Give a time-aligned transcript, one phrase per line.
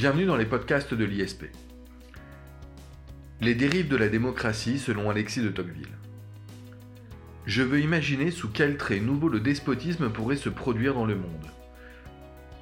[0.00, 1.44] Bienvenue dans les podcasts de l'ISP.
[3.42, 5.92] Les dérives de la démocratie selon Alexis de Tocqueville.
[7.44, 11.50] Je veux imaginer sous quel trait nouveau le despotisme pourrait se produire dans le monde.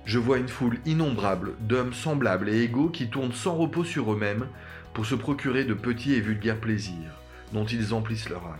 [0.04, 4.48] Je vois une foule innombrable d'hommes semblables et égaux qui tournent sans repos sur eux-mêmes
[4.92, 8.58] pour se procurer de petits et vulgaires plaisirs dont ils emplissent leur âme.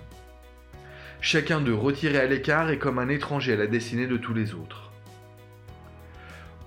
[1.21, 4.55] Chacun d'eux retiré à l'écart est comme un étranger à la destinée de tous les
[4.55, 4.88] autres.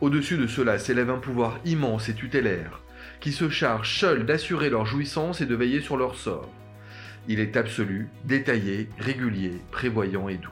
[0.01, 2.81] Au-dessus de cela s'élève un pouvoir immense et tutélaire,
[3.19, 6.49] qui se charge seul d'assurer leur jouissance et de veiller sur leur sort.
[7.27, 10.49] Il est absolu, détaillé, régulier, prévoyant et doux.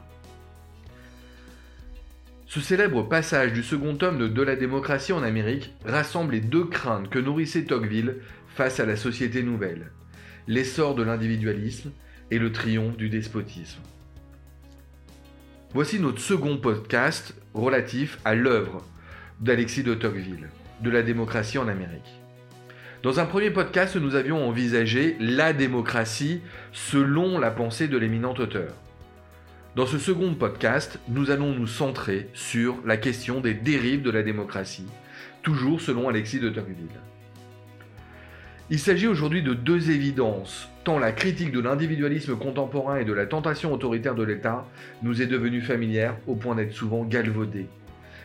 [2.46, 6.66] Ce célèbre passage du second tome de De la démocratie en Amérique rassemble les deux
[6.66, 9.92] craintes que nourrissait Tocqueville face à la société nouvelle,
[10.48, 11.92] l'essor de l'individualisme
[12.30, 13.82] et le triomphe du despotisme.
[15.74, 18.84] Voici notre second podcast relatif à l'œuvre
[19.40, 20.50] d'Alexis de Tocqueville,
[20.82, 22.20] de la démocratie en Amérique.
[23.04, 26.42] Dans un premier podcast, nous avions envisagé la démocratie
[26.74, 28.74] selon la pensée de l'éminent auteur.
[29.78, 34.24] Dans ce second podcast, nous allons nous centrer sur la question des dérives de la
[34.24, 34.88] démocratie,
[35.42, 36.88] toujours selon Alexis de Tocqueville.
[38.70, 43.26] Il s'agit aujourd'hui de deux évidences, tant la critique de l'individualisme contemporain et de la
[43.26, 44.68] tentation autoritaire de l'État
[45.02, 47.70] nous est devenue familière au point d'être souvent galvaudée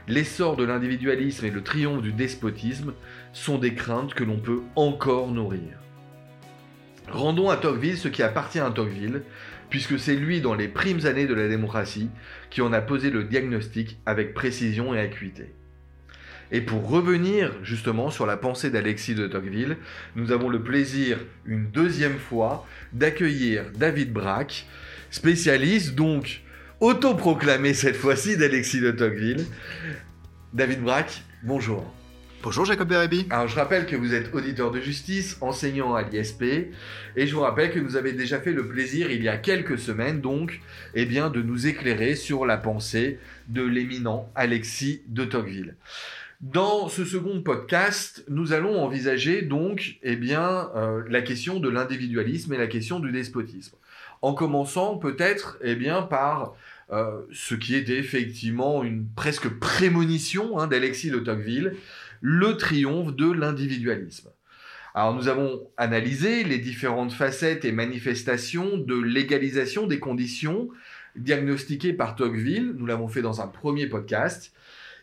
[0.08, 2.92] l'essor de l'individualisme et le triomphe du despotisme
[3.33, 5.78] sont des craintes que l'on peut encore nourrir.
[7.10, 9.22] Rendons à Tocqueville ce qui appartient à Tocqueville,
[9.70, 12.10] puisque c'est lui, dans les primes années de la démocratie,
[12.50, 15.52] qui en a posé le diagnostic avec précision et acuité.
[16.52, 19.77] Et pour revenir justement sur la pensée d'Alexis de Tocqueville,
[20.14, 24.66] nous avons le plaisir, une deuxième fois, d'accueillir David Braque,
[25.10, 26.42] spécialiste donc
[26.80, 29.47] autoproclamé cette fois-ci d'Alexis de Tocqueville.
[30.53, 31.84] David Braque, bonjour.
[32.43, 33.26] Bonjour Jacob Berebi.
[33.31, 37.41] Alors je rappelle que vous êtes auditeur de justice, enseignant à l'ISP, et je vous
[37.41, 40.60] rappelle que vous avez déjà fait le plaisir il y a quelques semaines donc,
[40.94, 45.77] eh bien, de nous éclairer sur la pensée de l'éminent Alexis de Tocqueville.
[46.43, 52.53] Dans ce second podcast, nous allons envisager donc eh bien, euh, la question de l'individualisme
[52.53, 53.77] et la question du despotisme.
[54.21, 56.54] En commençant peut-être eh bien, par
[56.93, 61.77] euh, ce qui était effectivement une presque prémonition hein, d'Alexis de Tocqueville,
[62.21, 64.31] le triomphe de l'individualisme.
[64.95, 70.69] Alors nous avons analysé les différentes facettes et manifestations de légalisation des conditions
[71.17, 74.53] diagnostiquées par Tocqueville, nous l'avons fait dans un premier podcast.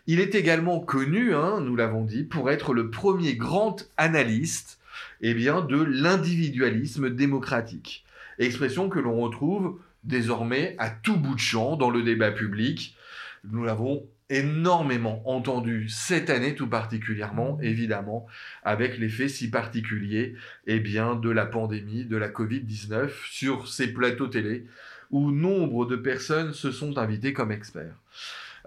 [0.08, 4.80] Il est également connu, hein, nous l'avons dit, pour être le premier grand analyste
[5.22, 8.04] eh bien, de l'individualisme démocratique.
[8.40, 12.96] Expression que l'on retrouve désormais à tout bout de champ dans le débat public.
[13.44, 18.26] Nous l'avons énormément entendu cette année tout particulièrement, évidemment,
[18.64, 20.36] avec l'effet si particulier
[20.68, 24.66] eh bien, de la pandémie, de la Covid-19 sur ces plateaux télé
[25.12, 27.96] où nombre de personnes se sont invitées comme experts.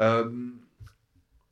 [0.01, 0.31] Euh,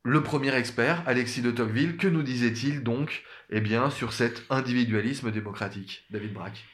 [0.05, 5.31] le premier expert, Alexis de Tocqueville, que nous disait-il donc eh bien, sur cet individualisme
[5.31, 6.05] démocratique?
[6.11, 6.65] David Braque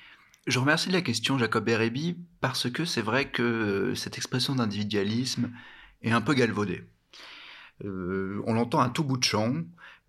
[0.48, 5.53] je remercie la question, Jacob Berebi, parce que c'est vrai que euh, cette expression d'individualisme
[6.03, 6.84] est un peu galvaudée.
[7.84, 9.53] Euh, on l'entend à tout bout de champ,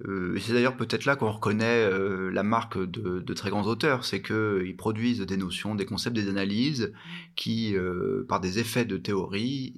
[0.07, 4.21] euh, c'est d'ailleurs peut-être là qu'on reconnaît euh, la marque de, très grands auteurs, c'est
[4.21, 6.93] qu'ils produisent des notions, des concepts, des analyses
[7.35, 9.73] qui, euh, par des effets de théorie,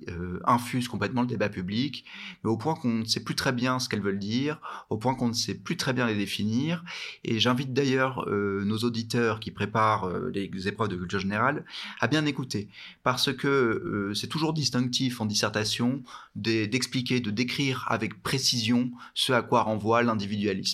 [0.45, 2.05] infusent complètement le débat public,
[2.43, 4.59] mais au point qu'on ne sait plus très bien ce qu'elles veulent dire,
[4.89, 6.83] au point qu'on ne sait plus très bien les définir.
[7.23, 11.65] Et j'invite d'ailleurs nos auditeurs qui préparent les épreuves de culture générale
[11.99, 12.67] à bien écouter,
[13.03, 16.03] parce que c'est toujours distinctif en dissertation
[16.35, 20.03] d'expliquer, de décrire avec précision ce à quoi renvoie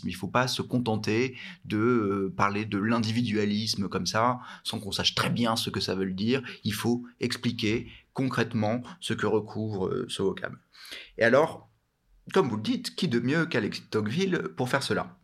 [0.05, 4.91] Il ne faut pas se contenter de euh, parler de l'individualisme comme ça, sans qu'on
[4.91, 6.41] sache très bien ce que ça veut dire.
[6.63, 10.59] Il faut expliquer concrètement ce que recouvre euh, ce vocable.
[11.17, 11.69] Et alors,
[12.33, 15.17] comme vous le dites, qui de mieux qu'Alex Tocqueville pour faire cela?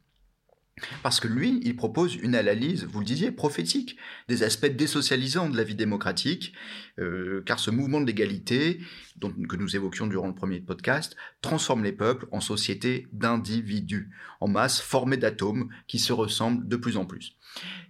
[1.04, 3.98] Parce que lui, il propose une analyse, vous le disiez, prophétique
[4.28, 6.54] des aspects désocialisants de la vie démocratique,
[7.00, 8.80] euh, car ce mouvement de l'égalité,
[9.22, 14.10] que nous évoquions durant le premier podcast, transforme les peuples en sociétés d'individus,
[14.42, 17.38] en masse formée d'atomes qui se ressemblent de plus en plus.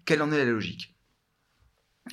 [0.05, 0.92] Quelle en est la logique?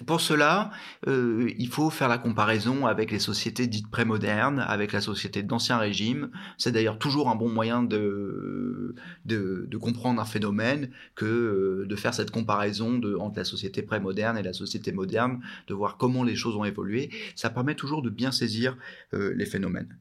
[0.06, 0.70] Pour cela,
[1.08, 5.78] euh, il faut faire la comparaison avec les sociétés dites prémodernes, avec la société d'Ancien
[5.78, 6.31] Régime.
[6.58, 8.94] C'est d'ailleurs toujours un bon moyen de,
[9.25, 14.42] de, comprendre un phénomène que euh, de faire cette comparaison entre la société prémoderne et
[14.42, 17.10] la société moderne, de voir comment les choses ont évolué.
[17.34, 18.76] Ça permet toujours de bien saisir
[19.12, 19.98] euh, les phénomènes.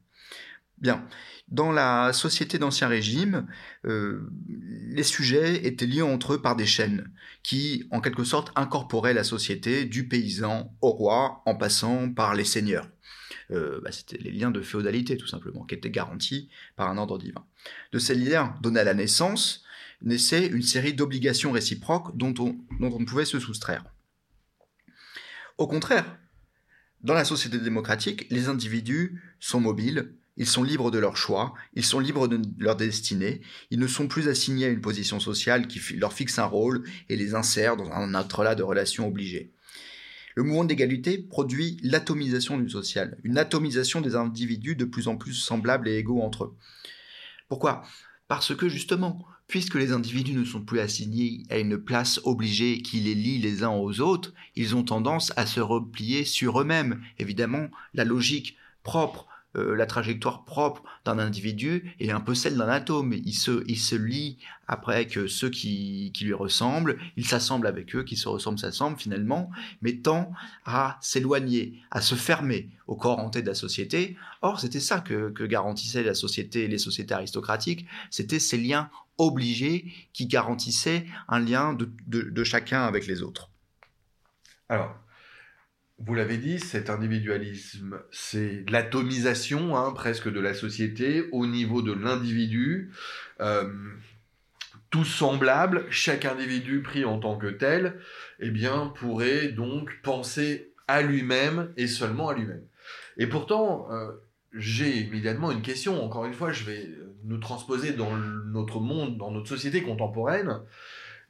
[0.78, 1.04] Bien.
[1.50, 3.46] Dans la société d'Ancien Régime,
[3.84, 4.30] euh,
[4.88, 7.10] les sujets étaient liés entre eux par des chaînes
[7.42, 12.44] qui, en quelque sorte, incorporaient la société du paysan au roi en passant par les
[12.44, 12.88] seigneurs.
[13.50, 17.18] Euh, bah, C'était les liens de féodalité, tout simplement, qui étaient garantis par un ordre
[17.18, 17.44] divin.
[17.92, 19.64] De ces liens donnés à la naissance,
[20.02, 23.84] naissait une série d'obligations réciproques dont on, dont on ne pouvait se soustraire.
[25.58, 26.16] Au contraire,
[27.02, 31.84] dans la société démocratique, les individus sont mobiles, ils sont libres de leur choix, ils
[31.84, 35.78] sont libres de leur destinée, ils ne sont plus assignés à une position sociale qui
[35.96, 39.52] leur fixe un rôle et les insère dans un entrelac de relations obligées.
[40.34, 45.34] Le mouvement d'égalité produit l'atomisation du social, une atomisation des individus de plus en plus
[45.34, 46.56] semblables et égaux entre eux.
[47.50, 47.82] Pourquoi?
[48.26, 53.00] Parce que justement, puisque les individus ne sont plus assignés à une place obligée qui
[53.00, 57.02] les lie les uns aux autres, ils ont tendance à se replier sur eux-mêmes.
[57.18, 59.26] Évidemment, la logique propre
[59.56, 63.12] euh, la trajectoire propre d'un individu est un peu celle d'un atome.
[63.12, 64.38] Il se, il se lie
[64.68, 68.98] après que ceux qui, qui lui ressemblent, il s'assemble avec eux, qui se ressemblent s'assemblent
[68.98, 69.50] finalement,
[69.82, 70.32] mais tend
[70.64, 74.16] à s'éloigner, à se fermer au corps entier de la société.
[74.42, 79.92] Or, c'était ça que, que garantissaient la société, les sociétés aristocratiques, c'était ces liens obligés
[80.12, 83.50] qui garantissaient un lien de, de, de chacun avec les autres.
[84.68, 84.96] Alors,
[86.00, 91.92] vous l'avez dit, cet individualisme, c'est l'atomisation hein, presque de la société au niveau de
[91.92, 92.90] l'individu.
[93.40, 93.70] Euh,
[94.88, 98.00] tous semblables, chaque individu pris en tant que tel,
[98.40, 102.64] eh bien, pourrait donc penser à lui-même et seulement à lui-même.
[103.18, 104.10] Et pourtant, euh,
[104.54, 106.02] j'ai immédiatement une question.
[106.02, 106.88] Encore une fois, je vais
[107.24, 110.60] nous transposer dans notre monde, dans notre société contemporaine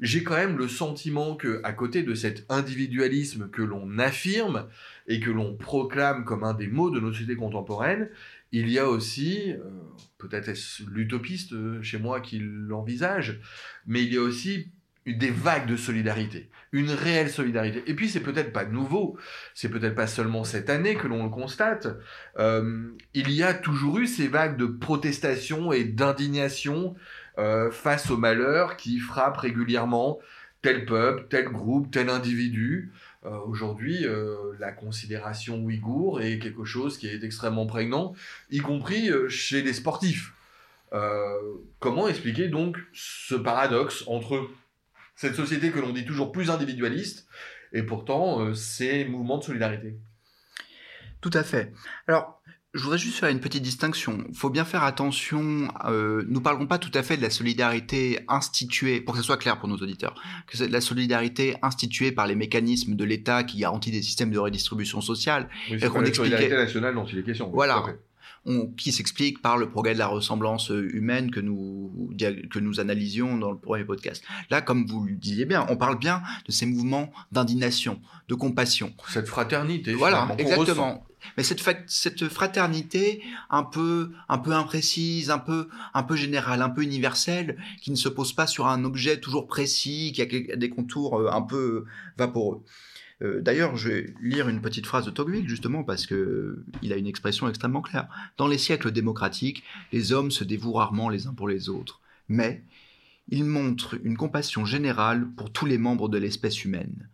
[0.00, 4.66] j'ai quand même le sentiment que, à côté de cet individualisme que l'on affirme
[5.06, 8.08] et que l'on proclame comme un des mots de notre société contemporaine,
[8.52, 9.58] il y a aussi, euh,
[10.18, 13.40] peut-être est-ce l'utopiste euh, chez moi qui l'envisage,
[13.86, 14.68] mais il y a aussi
[15.06, 17.82] des vagues de solidarité, une réelle solidarité.
[17.86, 19.18] Et puis c'est peut-être pas nouveau,
[19.54, 21.88] c'est peut-être pas seulement cette année que l'on le constate.
[22.38, 26.94] Euh, il y a toujours eu ces vagues de protestation et d'indignation
[27.40, 30.18] euh, face au malheur qui frappe régulièrement
[30.60, 32.92] tel peuple, tel groupe, tel individu.
[33.24, 38.14] Euh, aujourd'hui, euh, la considération ouïghour est quelque chose qui est extrêmement prégnant,
[38.50, 40.34] y compris chez les sportifs.
[41.78, 44.50] comment expliquer donc ce paradoxe entre
[45.16, 47.26] cette société que l'on dit toujours plus individualiste
[47.72, 49.96] et pourtant ces mouvements de solidarité?
[51.20, 51.72] Tout à fait.
[52.06, 52.39] Alors,
[52.72, 54.24] je voudrais juste faire une petite distinction.
[54.28, 55.68] Il faut bien faire attention.
[55.86, 59.38] Euh, nous parlerons pas tout à fait de la solidarité instituée, pour que ce soit
[59.38, 60.14] clair pour nos auditeurs,
[60.46, 64.30] que c'est de la solidarité instituée par les mécanismes de l'État qui garantit des systèmes
[64.30, 65.48] de redistribution sociale.
[65.70, 67.50] Oui, c'est la solidarité nationale dont il est question.
[67.52, 67.84] Voilà.
[68.46, 72.10] On, qui s'explique par le progrès de la ressemblance humaine que nous,
[72.50, 74.24] que nous analysions dans le premier podcast.
[74.48, 78.94] Là, comme vous le disiez bien, on parle bien de ces mouvements d'indignation, de compassion.
[79.08, 79.92] Cette fraternité.
[79.92, 81.04] Voilà, exactement
[81.36, 86.70] mais cette, cette fraternité un peu, un peu imprécise, un peu, un peu générale, un
[86.70, 90.70] peu universelle, qui ne se pose pas sur un objet toujours précis, qui a des
[90.70, 91.84] contours euh, un peu
[92.16, 92.62] vaporeux.
[93.22, 96.96] Euh, d'ailleurs, je vais lire une petite phrase de Tocqueville, justement, parce que euh, a
[96.96, 98.08] une expression extrêmement claire.
[98.36, 102.62] Dans les siècles démocratiques, les hommes se dévouent rarement les uns pour les autres, mais
[103.28, 107.08] ils montrent une compassion générale pour tous les membres de l'espèce humaine.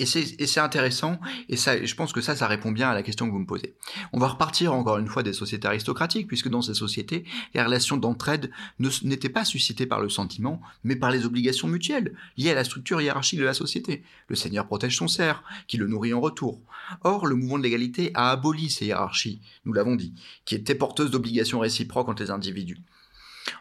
[0.00, 3.26] Et c'est intéressant, et ça, je pense que ça, ça répond bien à la question
[3.26, 3.74] que vous me posez.
[4.12, 7.24] On va repartir encore une fois des sociétés aristocratiques, puisque dans ces sociétés,
[7.54, 12.50] les relations d'entraide n'étaient pas suscitées par le sentiment, mais par les obligations mutuelles, liées
[12.50, 14.02] à la structure hiérarchique de la société.
[14.26, 16.60] Le seigneur protège son cerf, qui le nourrit en retour.
[17.02, 20.12] Or, le mouvement de l'égalité a aboli ces hiérarchies, nous l'avons dit,
[20.44, 22.78] qui étaient porteuses d'obligations réciproques entre les individus.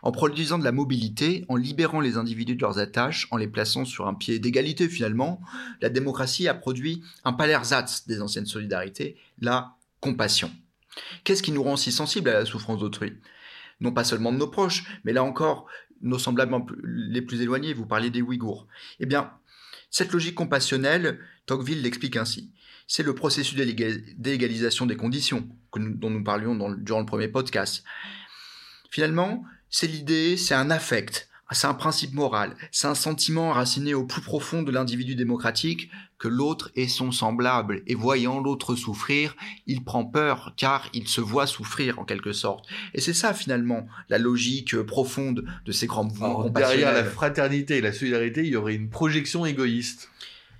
[0.01, 3.85] En produisant de la mobilité, en libérant les individus de leurs attaches, en les plaçant
[3.85, 5.41] sur un pied d'égalité finalement,
[5.81, 10.51] la démocratie a produit un palersatz des anciennes solidarités, la compassion.
[11.23, 13.13] Qu'est-ce qui nous rend si sensibles à la souffrance d'autrui?
[13.79, 15.67] Non pas seulement de nos proches, mais là encore,
[16.01, 18.67] nos semblables les plus éloignés, vous parliez des Ouïghours.
[18.99, 19.31] Eh bien,
[19.89, 22.51] cette logique compassionnelle, Tocqueville l'explique ainsi.
[22.87, 27.83] C'est le processus d'égalisation des conditions dont nous parlions durant le premier podcast.
[28.89, 34.05] Finalement, c'est l'idée, c'est un affect, c'est un principe moral, c'est un sentiment enraciné au
[34.05, 35.89] plus profond de l'individu démocratique
[36.19, 41.21] que l'autre est son semblable, et voyant l'autre souffrir, il prend peur, car il se
[41.21, 42.67] voit souffrir en quelque sorte.
[42.93, 46.47] Et c'est ça finalement la logique profonde de ces grands mouvements.
[46.49, 50.11] derrière la fraternité et la solidarité, il y aurait une projection égoïste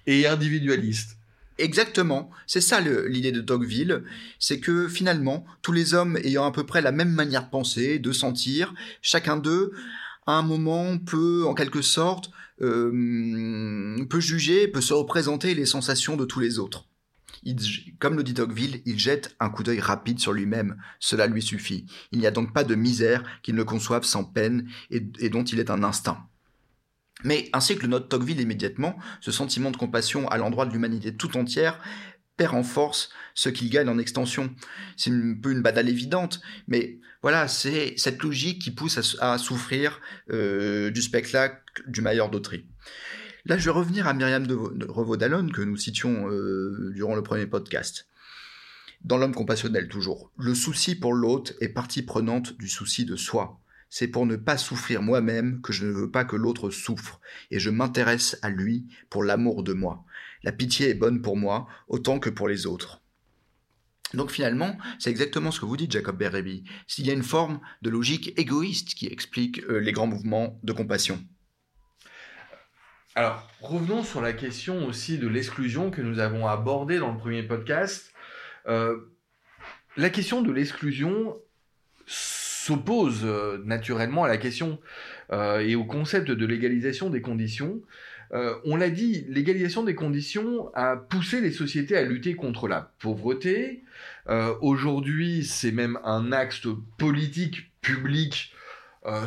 [0.08, 1.20] et individualiste.
[1.64, 4.04] Exactement, c'est ça l'idée de Tocqueville,
[4.38, 8.00] c'est que finalement, tous les hommes ayant à peu près la même manière de penser,
[8.00, 9.72] de sentir, chacun d'eux,
[10.28, 16.18] à un moment, peut en quelque sorte, euh, peut juger, peut se représenter les sensations
[16.18, 16.90] de tous les autres.
[18.00, 21.86] comme le dit Tocqueville, il jette un coup d'œil rapide sur lui-même, cela lui suffit.
[22.12, 25.60] Il n'y a donc pas de misère qu'il ne conçoive sans peine et dont il
[25.60, 26.28] est un instinct.
[27.24, 31.16] Mais ainsi que le note Tocqueville immédiatement, ce sentiment de compassion à l'endroit de l'humanité
[31.16, 31.80] tout entière
[32.36, 34.54] perd en force ce qu'il gagne en extension.
[34.98, 40.02] C'est un peu une badale évidente, mais voilà, c'est cette logique qui pousse à, souffrir
[40.32, 42.66] euh, du spectacle du Maillard d'Autry.
[43.46, 47.46] Là, je vais revenir à Myriam de, Revaud-Dallon, que nous citions euh, durant le premier
[47.46, 48.08] podcast.
[49.04, 50.32] Dans l'homme compassionnel, toujours.
[50.38, 53.60] Le souci pour l'autre est partie prenante du souci de soi
[53.96, 57.22] c'est pour ne pas souffrir moi-même que je ne veux pas que l'autre souffre,
[57.52, 60.04] et je m'intéresse à lui pour l'amour de moi.
[60.42, 63.04] La pitié est bonne pour moi autant que pour les autres.
[64.16, 66.64] Donc finalement, c'est exactement ce que vous dites, Jacob Berrebi.
[66.88, 70.74] S'il y a une forme de logique égoïste qui explique euh, les grands mouvements de
[70.74, 71.24] compassion.
[73.14, 77.44] Alors, revenons sur la question aussi de l'exclusion que nous avons abordée dans le premier
[77.44, 78.12] podcast.
[78.66, 79.14] Euh,
[79.98, 81.38] la question de l'exclusion
[82.64, 84.80] s'oppose euh, naturellement à la question
[85.32, 87.82] euh, et au concept de légalisation des conditions.
[88.32, 92.94] Euh, on l'a dit, l'égalisation des conditions a poussé les sociétés à lutter contre la
[93.00, 93.84] pauvreté.
[94.62, 96.62] Aujourd'hui, c'est même un axe
[96.98, 98.54] politique public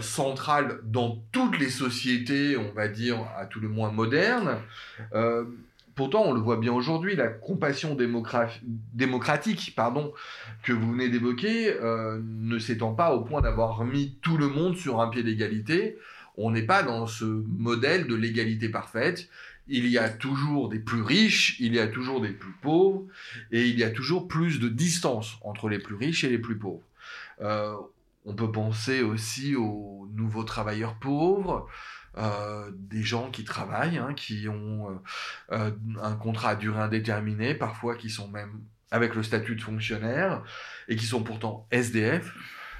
[0.00, 4.58] central dans toutes les sociétés, on va dire, à tout le moins modernes.
[5.96, 7.96] Pourtant, on le voit bien aujourd'hui, la compassion
[8.92, 10.12] démocratique pardon,
[10.62, 14.76] que vous venez d'évoquer euh, ne s'étend pas au point d'avoir mis tout le monde
[14.76, 15.96] sur un pied d'égalité.
[16.36, 19.30] On n'est pas dans ce modèle de l'égalité parfaite.
[19.68, 23.06] Il y a toujours des plus riches, il y a toujours des plus pauvres,
[23.50, 26.58] et il y a toujours plus de distance entre les plus riches et les plus
[26.58, 26.84] pauvres.
[27.40, 27.74] Euh,
[28.26, 31.66] on peut penser aussi aux nouveaux travailleurs pauvres,
[32.18, 34.94] euh, des gens qui travaillent, hein, qui ont euh,
[35.52, 35.70] euh,
[36.02, 40.42] un contrat à durée indéterminée, parfois qui sont même avec le statut de fonctionnaire
[40.88, 42.32] et qui sont pourtant SDF.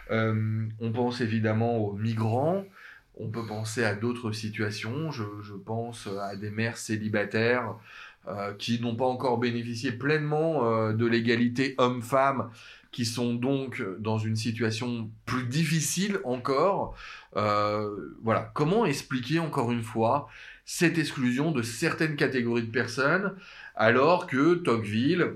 [0.09, 2.65] on pense évidemment aux migrants,
[3.19, 7.75] on peut penser à d'autres situations, je, je, pense à des mères célibataires
[8.59, 12.51] qui n'ont pas encore bénéficié pleinement de l'égalité homme-femme
[12.97, 16.97] qui sont donc dans une situation plus difficile encore.
[17.37, 20.31] Euh, voilà, comment expliquer encore une fois
[20.65, 23.37] cette exclusion de certaines catégories de personnes
[23.75, 25.35] alors que Tocqueville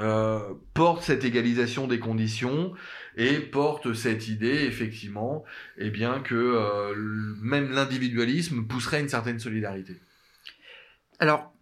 [0.00, 2.72] euh, porte cette égalisation des conditions
[3.16, 5.44] et porte cette idée effectivement
[5.78, 6.96] eh bien que euh,
[7.42, 10.00] même l'individualisme pousserait une certaine solidarité?
[11.20, 11.52] Alors,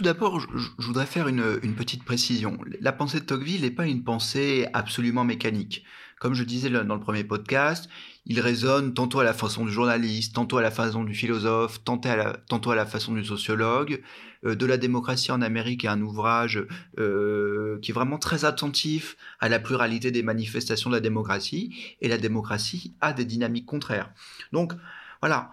[0.00, 0.46] tout d'abord, je,
[0.78, 2.56] voudrais faire une, petite précision.
[2.80, 5.84] La pensée de Tocqueville n'est pas une pensée absolument mécanique.
[6.18, 7.86] Comme je disais dans le premier podcast,
[8.24, 12.08] il résonne tantôt à la façon du journaliste, tantôt à la façon du philosophe, tantôt
[12.08, 14.00] à la, tantôt à la façon du sociologue.
[14.46, 16.66] Euh, de la démocratie en Amérique est un ouvrage
[16.98, 22.08] euh, qui est vraiment très attentif à la pluralité des manifestations de la démocratie, et
[22.08, 24.10] la démocratie a des dynamiques contraires.
[24.52, 24.72] Donc,
[25.20, 25.50] voilà,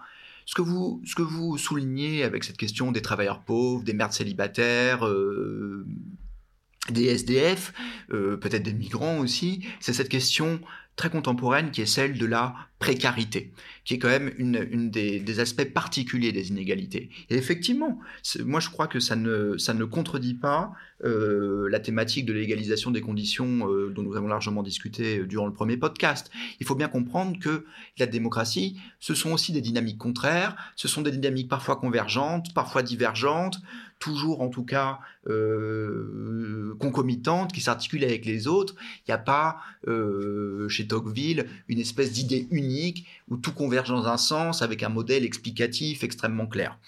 [0.48, 5.86] ce que vous, soulignez avec cette question des travailleurs pauvres, des mères célibataires, euh,
[6.88, 7.74] des SDF,
[8.12, 10.58] euh, peut-être des migrants aussi, c'est cette question
[10.98, 13.52] très contemporaine qui est celle de la précarité,
[13.84, 17.08] qui est quand même une, des, aspects particuliers des inégalités.
[17.30, 17.98] Et effectivement,
[18.44, 20.72] moi je crois que ça ne, ça ne contredit pas
[21.04, 25.52] euh, la thématique de l'égalisation des conditions euh, dont nous avons largement discuté durant le
[25.52, 26.30] premier podcast.
[26.60, 27.64] Il faut bien comprendre que
[27.98, 32.82] la démocratie, ce sont aussi des dynamiques contraires, ce sont des dynamiques parfois convergentes, parfois
[32.82, 33.60] divergentes,
[33.98, 38.74] toujours en tout cas euh, concomitantes, qui s'articulent avec les autres.
[38.98, 39.58] Il n'y a pas
[40.68, 45.24] chez Tocqueville une espèce d'idée unique où tout converge dans un sens avec un modèle
[45.24, 46.78] explicatif extrêmement clair.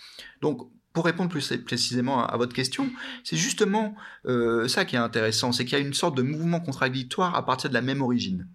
[0.42, 2.90] Donc, pour répondre plus précisément à, votre question,
[3.22, 3.94] c'est justement
[4.26, 7.46] euh, ça qui est intéressant, c'est qu'il y a une sorte de mouvement contradictoire à
[7.46, 8.48] partir de la même origine.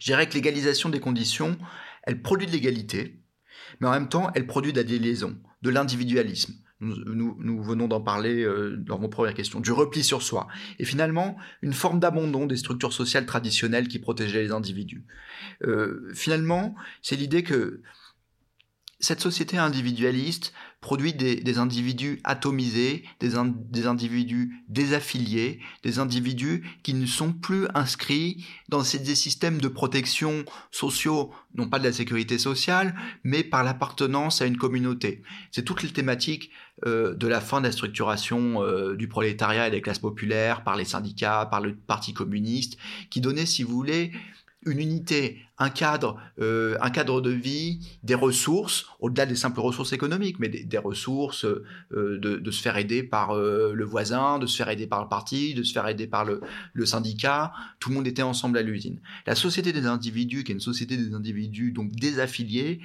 [0.00, 1.56] Je dirais que l'égalisation des conditions,
[2.02, 3.20] elle produit de l'égalité,
[3.80, 6.54] mais en même temps, elle produit de la déliaison, de l'individualisme.
[6.80, 10.46] Nous, venons d'en parler euh, dans mon première question, du repli sur soi,
[10.78, 15.06] et finalement une forme d'abandon des structures sociales traditionnelles qui protégeaient les individus.
[15.62, 17.80] Euh, finalement, c'est l'idée que
[19.00, 23.32] cette société individualiste produit des, individus atomisés, des,
[23.70, 30.44] des, individus désaffiliés, des individus qui ne sont plus inscrits dans ces systèmes de protection
[30.70, 35.22] sociaux, non pas de la sécurité sociale, mais par l'appartenance à une communauté.
[35.50, 36.50] C'est toutes les thématiques
[36.84, 38.62] de la fin de la structuration
[38.94, 42.76] du prolétariat et des classes populaires par les syndicats, par le Parti communiste,
[43.08, 44.12] qui donnait, si vous voulez,
[44.66, 49.92] une unité, un cadre, euh, un cadre de vie, des ressources, au-delà des simples ressources
[49.92, 54.56] économiques, mais des, ressources euh, de, se faire aider par euh, le voisin, de se
[54.56, 56.40] faire aider par le parti, de se faire aider par le,
[56.72, 57.52] le syndicat.
[57.78, 59.00] Tout le monde était ensemble à l'usine.
[59.26, 62.80] La société des individus, qui est une société des individus donc désaffiliés,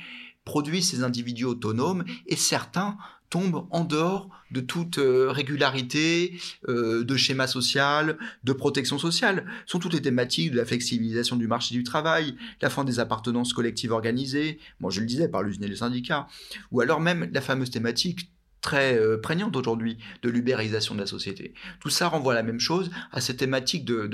[0.46, 2.98] produit ces individus autonomes et certains
[3.32, 9.46] tombe en dehors de toute euh, régularité, euh, de schéma social, de protection sociale.
[9.66, 13.00] Ce sont toutes les thématiques de la flexibilisation du marché du travail, la fin des
[13.00, 16.28] appartenances collectives organisées, moi je le disais, par l'usine et les syndicats,
[16.72, 21.54] ou alors même la fameuse thématique très euh, prégnante aujourd'hui de l'ubérisation de la société.
[21.80, 24.08] Tout ça renvoie la même chose, à cette thématique de,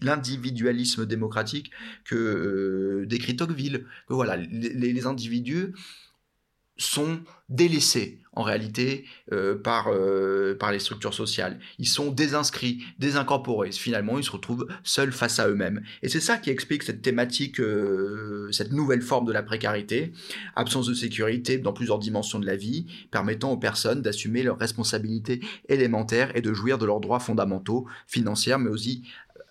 [0.00, 1.70] l'individualisme démocratique
[2.04, 3.84] que décrit Tocqueville.
[4.08, 5.74] Que voilà, les individus
[6.76, 11.58] sont délaissés en réalité euh, par, euh, par les structures sociales.
[11.78, 13.72] Ils sont désinscrits, désincorporés.
[13.72, 15.82] Finalement, ils se retrouvent seuls face à eux-mêmes.
[16.02, 20.12] Et c'est ça qui explique cette thématique, euh, cette nouvelle forme de la précarité,
[20.54, 25.40] absence de sécurité dans plusieurs dimensions de la vie, permettant aux personnes d'assumer leurs responsabilités
[25.70, 29.02] élémentaires et de jouir de leurs droits fondamentaux, financiers, mais aussi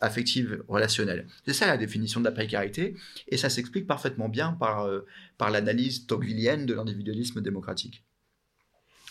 [0.02, 1.28] affective relationnelle.
[1.46, 2.96] C'est ça la définition de la précarité,
[3.28, 5.06] et ça s'explique parfaitement bien par, euh,
[5.38, 8.04] par l'analyse tocquevillienne de l'individualisme démocratique.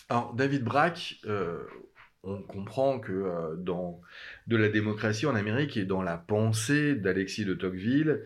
[0.09, 1.63] Alors, David Braque, euh,
[2.23, 4.01] on comprend que euh, dans
[4.47, 8.23] de la démocratie en Amérique et dans la pensée d'Alexis de Tocqueville,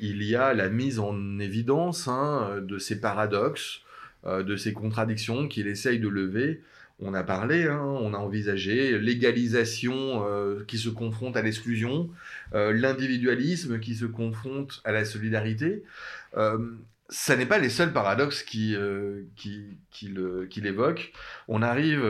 [0.00, 3.82] il y a la mise en évidence hein, de ces paradoxes,
[4.24, 6.62] de ces contradictions qu'il essaye de lever
[7.02, 12.10] on a parlé, hein, on a envisagé l'égalisation euh, qui se confronte à l'exclusion,
[12.54, 15.82] euh, l'individualisme qui se confronte à la solidarité.
[16.36, 16.58] Euh,
[17.08, 18.76] ça n'est pas les seuls paradoxes qui,
[20.62, 21.12] évoque.
[21.48, 22.04] On arrive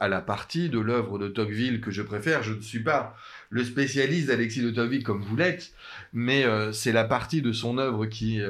[0.00, 2.42] à la partie de l'œuvre de Tocqueville que je préfère.
[2.42, 3.14] Je ne suis pas
[3.50, 5.74] le spécialiste d'Alexis de Tocqueville comme vous l'êtes,
[6.14, 8.40] mais c'est la partie de son œuvre qui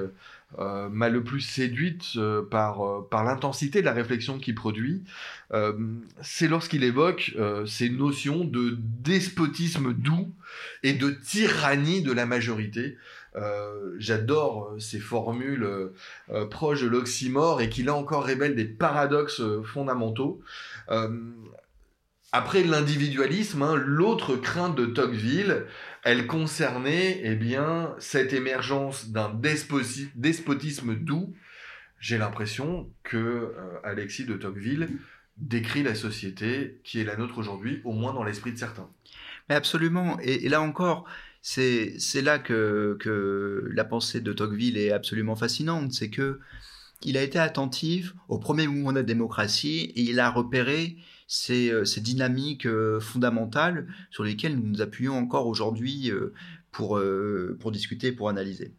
[0.58, 5.02] euh, m'a le plus séduite euh, par, euh, par l'intensité de la réflexion qu'il produit,
[6.20, 10.32] c'est lorsqu'il évoque ces notions de despotisme doux
[10.82, 12.96] et de tyrannie de la majorité.
[13.98, 15.92] J'adore ces formules
[16.50, 20.42] proches de l'oxymore et qui là encore révèlent des paradoxes fondamentaux.
[22.36, 25.66] Après l'individualisme, hein, l'autre crainte de Tocqueville,
[26.04, 31.34] elle concernait eh bien, cette émergence d'un despotisme doux.
[31.98, 34.88] J'ai l'impression que euh, Alexis de Tocqueville
[35.38, 38.88] décrit la société qui est la nôtre aujourd'hui, au moins dans l'esprit de certains.
[39.48, 40.18] Mais absolument.
[40.20, 41.06] Et, là encore,
[41.40, 42.98] c'est là que,
[43.72, 45.92] la pensée de Tocqueville est absolument fascinante.
[45.92, 46.38] C'est que
[47.02, 51.70] il a été attentif au premier mouvement de la démocratie et il a repéré ces,
[51.70, 56.32] euh, dynamiques euh, fondamentales sur lesquelles nous nous appuyons encore aujourd'hui euh,
[56.70, 57.00] pour,
[57.60, 58.74] pour discuter, pour analyser.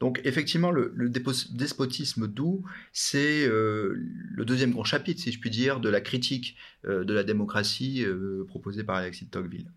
[0.00, 5.88] Donc effectivement, le, despotisme doux, c'est le deuxième grand chapitre, si je puis dire, de
[5.88, 8.04] la critique de la démocratie
[8.48, 9.72] proposée par Alexis de Tocqueville.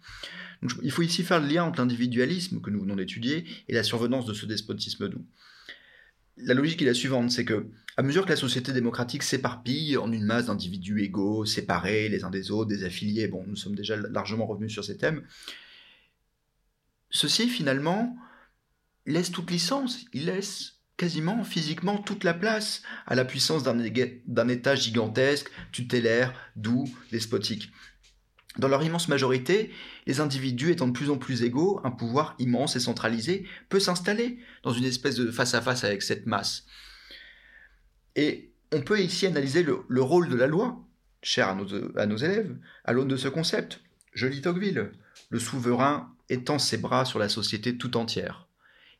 [0.84, 4.25] il faut ici faire le lien entre l'individualisme que nous venons d'étudier et la survenance
[4.25, 5.25] de ce despotisme doux
[6.43, 10.12] la logique est la suivante, c'est que à mesure que la société démocratique s'éparpille en
[10.12, 13.95] une masse d'individus égaux, séparés les uns des autres, des affiliés, bon, nous sommes déjà
[13.95, 15.23] largement revenus sur ces thèmes,
[17.10, 18.15] ceci finalement
[19.06, 24.75] laisse toute licence, il laisse quasiment physiquement toute la place à la puissance d'un État
[24.75, 27.71] gigantesque, tutélaire, doux, despotique.
[28.58, 29.72] Dans leur immense majorité,
[30.08, 34.40] les individus étant de plus en plus égaux, un pouvoir immense et centralisé peut s'installer
[34.64, 36.66] dans une espèce de face-à-face avec cette masse.
[38.18, 40.84] Et on peut ici analyser le, rôle de la loi,
[41.24, 43.80] cher à nos, à nos élèves, à l'aune de ce concept.
[44.14, 44.92] Je lis Tocqueville,
[45.30, 48.48] le souverain étend ses bras sur la société tout entière.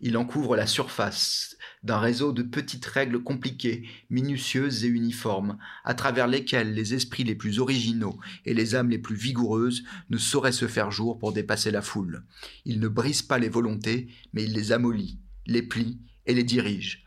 [0.02, 5.94] Il en couvre la surface d'un réseau de petites règles compliquées, minutieuses et uniformes, à
[5.94, 10.52] travers lesquelles les esprits les plus originaux et les âmes les plus vigoureuses ne sauraient
[10.52, 12.24] se faire jour pour dépasser la foule.
[12.66, 17.06] Il ne brise pas les volontés, mais il les amollit, les plie et les dirige.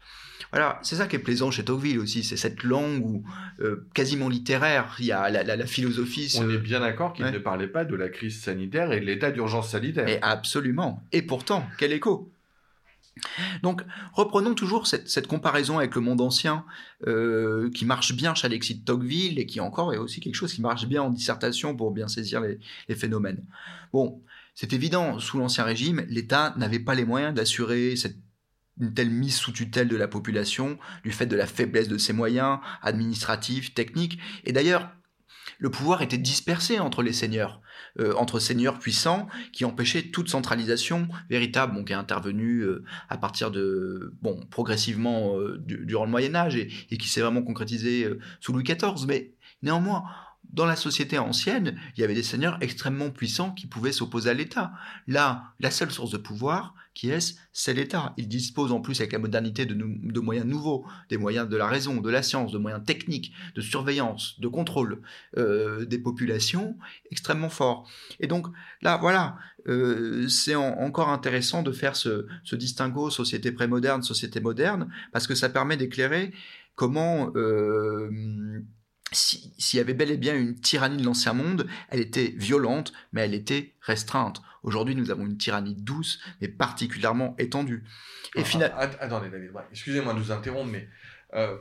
[0.51, 3.25] Voilà, c'est ça qui est plaisant chez Tocqueville aussi, c'est cette langue où,
[3.61, 6.33] euh, quasiment littéraire, il y a la, philosophie.
[6.39, 9.33] On est bien d'accord qu'il ne parlait pas de la crise sanitaire et de l'état
[9.33, 10.07] d'urgence sanitaire.
[10.09, 11.03] Et absolument.
[11.11, 12.31] Et pourtant, quel écho
[13.63, 16.65] donc, reprenons toujours cette, comparaison avec le monde ancien
[17.07, 20.53] euh, qui marche bien chez Alexis de Tocqueville et qui encore est aussi quelque chose
[20.53, 22.59] qui marche bien en dissertation pour bien saisir les,
[22.95, 23.45] phénomènes.
[23.93, 24.23] Bon,
[24.55, 28.17] c'est évident, sous l'Ancien Régime, l'État n'avait pas les moyens d'assurer cette
[28.81, 32.13] une telle mise sous tutelle de la population, du fait de la faiblesse de ses
[32.13, 34.19] moyens administratifs, techniques.
[34.43, 34.91] Et d'ailleurs,
[35.59, 37.61] le pouvoir était dispersé entre les seigneurs,
[37.99, 43.51] euh, entre seigneurs puissants qui empêchaient toute centralisation véritable, qui est intervenue euh, à partir
[43.51, 48.09] de, bon, progressivement euh, durant le Moyen Âge et, et qui s'est vraiment concrétisée
[48.41, 49.07] sous Louis XIV.
[49.07, 50.05] Mais néanmoins,
[50.53, 54.35] dans la société ancienne, il y avait des seigneurs extrêmement puissants qui pouvaient s'opposer à
[54.35, 54.73] l'État.
[55.07, 58.15] Là, la seule source de pouvoir, qui est C'est l'État.
[58.17, 62.01] Il dispose en plus avec la modernité de, moyens nouveaux, des moyens de la raison,
[62.01, 65.03] de la science, de moyens techniques, de surveillance, de contrôle
[65.37, 66.77] euh, des populations
[67.11, 67.91] extrêmement forts.
[68.21, 68.47] Et donc
[68.81, 74.89] là, voilà, euh, c'est encore intéressant de faire ce, ce distinguo société prémoderne, société moderne,
[75.13, 76.33] parce que ça permet d'éclairer
[76.77, 77.33] comment...
[77.35, 78.09] Euh,
[79.15, 83.23] s'il y avait bel et bien une tyrannie de l'ancien monde, elle était violente, mais
[83.23, 84.43] elle était restreinte.
[84.63, 87.85] Aujourd'hui, nous avons une tyrannie douce, mais particulièrement étendue.
[88.35, 90.89] Et ah, Attendez, David, excusez-moi de vous interrompre, mais
[91.35, 91.57] euh,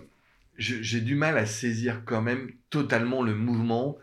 [0.57, 3.97] j'ai du mal à saisir quand même totalement le mouvement,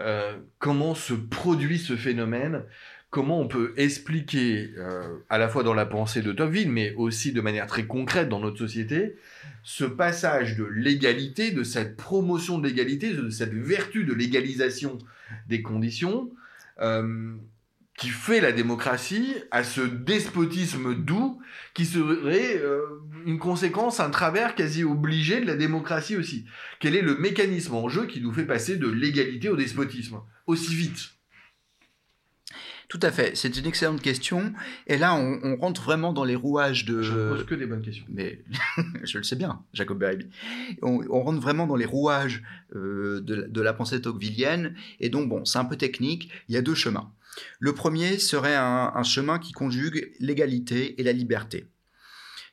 [0.00, 2.62] euh, comment se produit ce phénomène,
[3.10, 7.32] comment on peut expliquer, euh, à la fois dans la pensée de Tocqueville, mais aussi
[7.32, 9.16] de manière très concrète dans notre société,
[9.62, 14.98] ce passage de l'égalité, de cette promotion de l'égalité, de cette vertu de l'égalisation
[15.48, 16.30] des conditions,
[16.80, 17.34] euh,
[17.96, 21.40] qui fait la démocratie, à ce despotisme doux,
[21.72, 22.80] qui serait euh,
[23.24, 26.44] une conséquence, un travers quasi obligé de la démocratie aussi.
[26.78, 30.74] Quel est le mécanisme en jeu qui nous fait passer de l'égalité au despotisme aussi
[30.74, 31.15] vite?
[32.88, 34.52] Tout à fait, c'est une excellente question.
[34.86, 37.02] Et là, on, rentre vraiment dans les rouages de.
[37.02, 38.04] Je ne pose que des bonnes questions.
[38.08, 38.44] Mais
[39.02, 40.28] je le sais bien, Jacob Berry.
[40.82, 42.44] On, rentre vraiment dans les rouages
[42.76, 44.76] euh, de, la pensée tocquevillienne.
[45.00, 46.30] Et donc, bon, c'est un peu technique.
[46.48, 47.12] Il y a deux chemins.
[47.58, 51.66] Le premier serait un, chemin qui conjugue l'égalité et la liberté.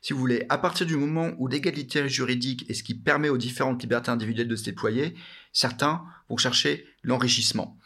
[0.02, 3.38] Si vous voulez, à partir du moment où l'égalité juridique est ce qui permet aux
[3.38, 5.14] différentes libertés individuelles de se déployer,
[5.52, 7.78] certains vont chercher l'enrichissement.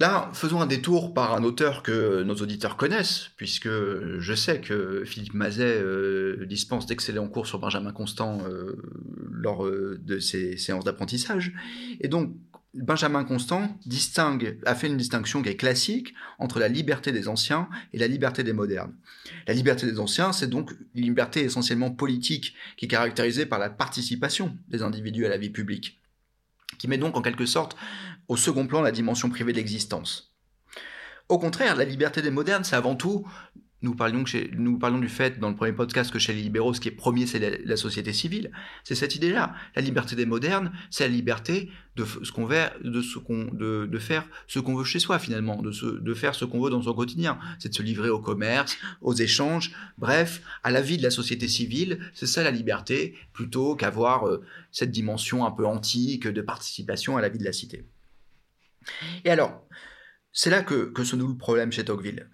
[0.00, 5.04] Là, faisons un détour par un auteur que nos auditeurs connaissent, puisque je sais que
[5.04, 8.82] Philippe Mazet euh, dispense d'excellents cours sur Benjamin Constant euh,
[9.30, 11.52] lors euh, de ses séances d'apprentissage.
[12.00, 12.34] Et donc,
[12.72, 17.68] Benjamin Constant distingue, a fait une distinction qui est classique entre la liberté des anciens
[17.92, 18.94] et la liberté des modernes.
[19.46, 23.68] La liberté des anciens, c'est donc une liberté essentiellement politique qui est caractérisée par la
[23.68, 26.00] participation des individus à la vie publique
[26.80, 27.76] qui met donc en quelque sorte
[28.30, 30.32] au second plan la dimension privée de l'existence.
[31.28, 33.26] Au contraire, la liberté des modernes, c'est avant tout,
[33.82, 36.92] nous parlions, du fait dans le premier podcast que chez les libéraux, ce qui est
[36.92, 38.52] premier, c'est la, société civile.
[38.84, 39.52] C'est cette idée-là.
[39.74, 44.76] La liberté des modernes, c'est la liberté de, ce qu'on veut, de, faire ce qu'on
[44.76, 47.36] veut chez soi finalement, de, de faire ce qu'on veut dans son quotidien.
[47.58, 51.48] C'est de se livrer au commerce, aux échanges, bref, à la vie de la société
[51.48, 51.98] civile.
[52.14, 54.40] C'est ça la liberté, plutôt qu'avoir euh,
[54.70, 57.86] cette dimension un peu antique de participation à la vie de la cité.
[59.24, 59.66] Et alors,
[60.32, 62.30] c'est là que, se noue le problème chez Tocqueville.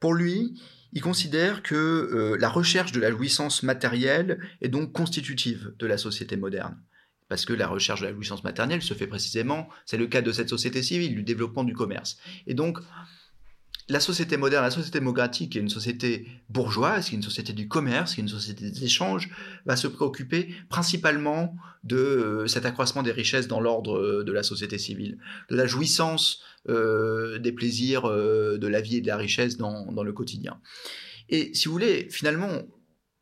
[0.00, 0.60] Pour lui,
[0.92, 5.98] il considère que euh, la recherche de la jouissance matérielle est donc constitutive de la
[5.98, 6.80] société moderne.
[7.28, 10.32] Parce que la recherche de la jouissance matérielle se fait précisément, c'est le cas de
[10.32, 12.18] cette société civile, du développement du commerce.
[12.46, 12.78] Et donc,
[13.88, 17.52] la société moderne, la société démocratique, qui est une société bourgeoise, qui est une société
[17.54, 19.30] du commerce, qui est une société des échanges,
[19.64, 24.42] va se préoccuper principalement de euh, cet accroissement des richesses dans l'ordre euh, de la
[24.42, 29.56] société civile, de la jouissance euh, des plaisirs de la vie et de la richesse
[29.56, 30.60] dans, le quotidien.
[31.30, 32.62] Et si vous voulez, finalement,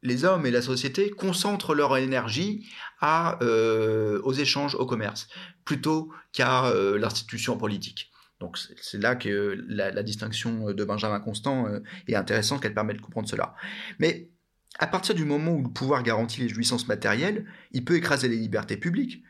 [0.02, 2.66] les hommes et la société concentrent leur énergie
[3.02, 5.28] aux échanges, au commerce,
[5.64, 8.10] plutôt qu'à l'institution politique.
[8.40, 13.00] Donc c'est là que la, distinction de Benjamin Constant euh, est intéressante, qu'elle permet de
[13.00, 13.54] comprendre cela.
[13.98, 14.30] Mais
[14.78, 18.36] à partir du moment où le pouvoir garantit les jouissances matérielles, il peut écraser les
[18.36, 19.22] libertés publiques.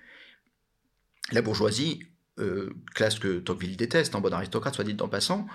[1.31, 2.03] La bourgeoisie,
[2.39, 5.47] euh, classe que Tocqueville déteste, en bon aristocrate, soit dit en passant,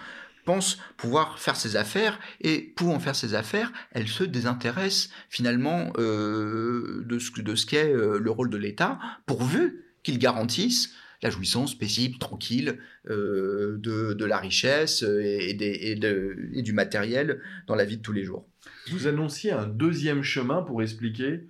[0.45, 7.03] pense pouvoir faire ses affaires et pouvant faire ses affaires, elle se désintéresse finalement euh,
[7.05, 12.79] de ce qu'est le rôle de l'État, pourvu qu'il garantisse la jouissance paisible, tranquille
[13.09, 18.47] euh, de, la richesse et, et, du matériel dans la vie de tous les jours.
[18.89, 21.41] Vous annonciez un deuxième chemin pour expliquer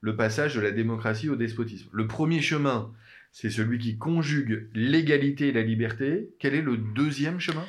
[0.00, 1.88] le passage de la démocratie au despotisme.
[1.92, 2.92] Le premier chemin,
[3.32, 6.30] c'est celui qui conjugue l'égalité et la liberté.
[6.38, 7.64] Quel est le deuxième chemin?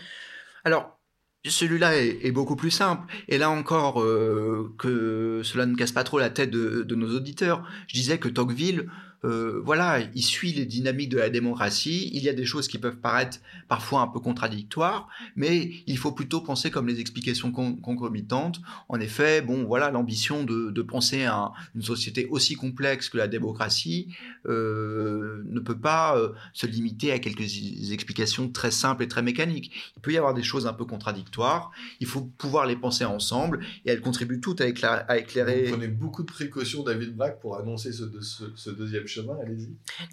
[0.63, 0.97] Alors,
[1.45, 3.11] celui-là est, beaucoup plus simple.
[3.27, 7.67] Et là encore, euh, que cela ne casse pas trop la tête de, nos auditeurs,
[7.87, 8.89] je disais que Tocqueville
[9.23, 12.09] euh, voilà, il suit les dynamiques de la démocratie.
[12.13, 16.11] Il y a des choses qui peuvent paraître parfois un peu contradictoires, mais il faut
[16.11, 18.61] plutôt penser comme les explications concomitantes.
[18.89, 24.15] En effet, bon, voilà, l'ambition de, penser à une société aussi complexe que la démocratie
[24.45, 29.71] euh, ne peut pas euh, se limiter à quelques explications très simples et très mécaniques.
[29.97, 31.71] Il peut y avoir des choses un peu contradictoires.
[31.99, 35.65] Il faut pouvoir les penser ensemble et elles contribuent toutes à, éclairer.
[35.65, 39.06] Vous prenez beaucoup de précautions, David Braque, pour annoncer ce, ce deuxième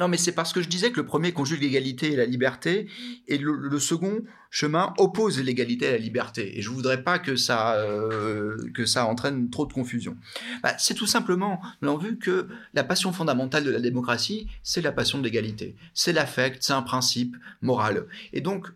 [0.01, 2.89] Non, mais c'est parce que je disais que le premier conjugue l'égalité et la liberté,
[3.29, 6.59] et le, second chemin oppose l'égalité et la liberté.
[6.59, 10.17] Et je voudrais pas que ça, euh, que ça entraîne trop de confusion.
[10.63, 14.93] Bah, c'est tout simplement, avons vu que la passion fondamentale de la démocratie, c'est la
[14.93, 15.77] passion de l'égalité.
[15.93, 18.07] C'est l'affect, c'est un principe moral.
[18.33, 18.69] Et donc,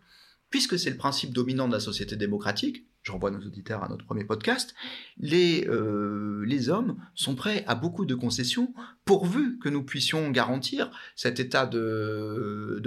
[0.49, 4.05] puisque c'est le principe dominant de la société démocratique, je renvoie nos auditeurs à notre
[4.05, 4.75] premier podcast,
[5.17, 8.71] les, euh, les hommes sont prêts à beaucoup de concessions
[9.03, 12.79] pourvu que nous puissions garantir cet état de,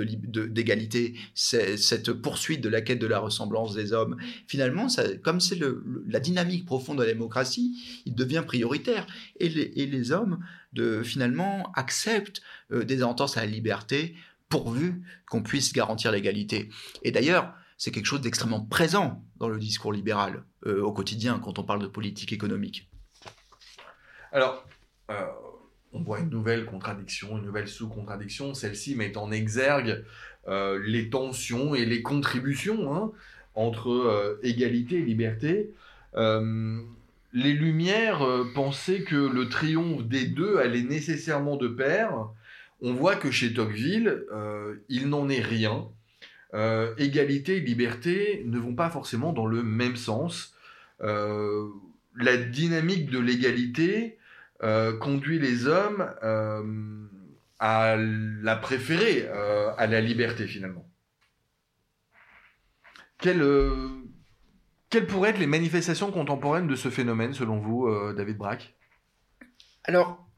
[0.48, 4.16] d'égalité, cette poursuite de la quête de la ressemblance des hommes.
[4.46, 4.86] Finalement,
[5.24, 5.58] comme c'est
[6.06, 9.08] la dynamique profonde de la démocratie, il devient prioritaire.
[9.40, 10.38] Et les, et les hommes,
[10.72, 14.14] de, finalement, acceptent euh, des entorses à la liberté
[14.48, 16.68] pourvu qu'on puisse garantir l'égalité.
[17.02, 21.58] Et d'ailleurs, c'est quelque chose d'extrêmement présent dans le discours libéral euh, au quotidien quand
[21.58, 22.88] on parle de politique économique.
[24.30, 24.64] Alors,
[25.10, 25.26] euh,
[25.92, 30.04] on voit une nouvelle contradiction, une nouvelle sous-contradiction, celle-ci met en exergue
[30.46, 33.10] euh, les tensions et les contributions hein,
[33.56, 35.72] entre égalité et liberté.
[36.14, 42.28] les Lumières pensaient que le triomphe des deux allait nécessairement de pair.
[42.80, 44.24] On voit que chez Tocqueville,
[44.88, 45.88] il n'en est rien.
[46.54, 50.54] Euh, égalité et liberté ne vont pas forcément dans le même sens.
[51.00, 51.66] Euh,
[52.14, 54.18] la dynamique de l'égalité
[54.62, 56.10] euh, conduit les hommes
[57.58, 59.28] à la préférer
[59.78, 60.86] à la liberté finalement.
[63.18, 63.38] Quelles,
[65.08, 68.74] pourraient être les manifestations contemporaines de ce phénomène selon vous, David Braque?
[69.84, 70.28] Alors,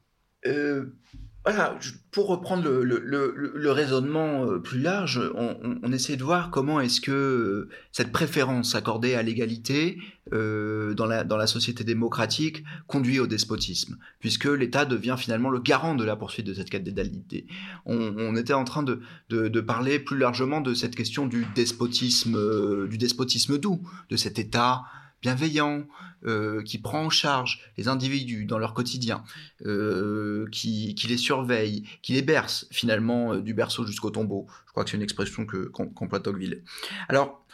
[1.45, 1.77] voilà,
[2.09, 7.69] pour reprendre le, raisonnement euh, plus large, on, essaie de voir comment est-ce que euh,
[7.91, 9.99] cette préférence accordée à l'égalité
[10.33, 16.03] euh, dans, la, société démocratique conduit au despotisme, puisque l'État devient finalement le garant de
[16.03, 17.45] la poursuite de cette quête d'égalité.
[17.85, 22.97] On, était en train de, de, parler plus largement de cette question du despotisme, du
[22.97, 24.85] despotisme doux, de cet État
[25.21, 25.85] bienveillant,
[26.25, 29.23] euh, qui prend en charge les individus dans leur quotidien,
[29.65, 34.47] euh, qui, les surveille, qui les berce finalement euh, du berceau jusqu'au tombeau.
[34.65, 36.63] Je crois que c'est une expression que qu'emploie Tocqueville.
[37.09, 37.45] Alors,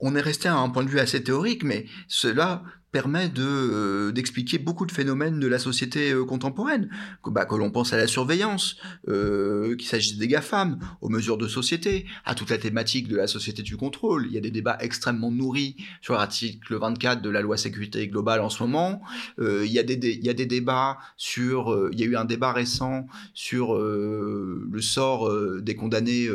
[0.00, 4.12] on est resté à un point de vue assez théorique, mais cela permet de euh,
[4.12, 6.90] d'expliquer beaucoup de phénomènes de la société euh, contemporaine,
[7.22, 8.76] que, bah, que l'on pense à la surveillance,
[9.08, 13.26] euh, qu'il s'agisse des GAFAM, aux mesures de société, à toute la thématique de la
[13.26, 14.26] société du contrôle.
[14.26, 18.40] Il y a des débats extrêmement nourris sur l'article 24 de la loi sécurité globale
[18.40, 19.02] en ce moment.
[19.38, 21.88] Il, y a des, il y a des débats sur...
[21.92, 26.28] Il y a eu un débat récent sur le sort des condamnés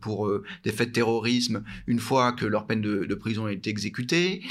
[0.00, 0.30] pour
[0.64, 4.42] des faits de terrorisme une fois que leur peine de, de prison a été exécutée.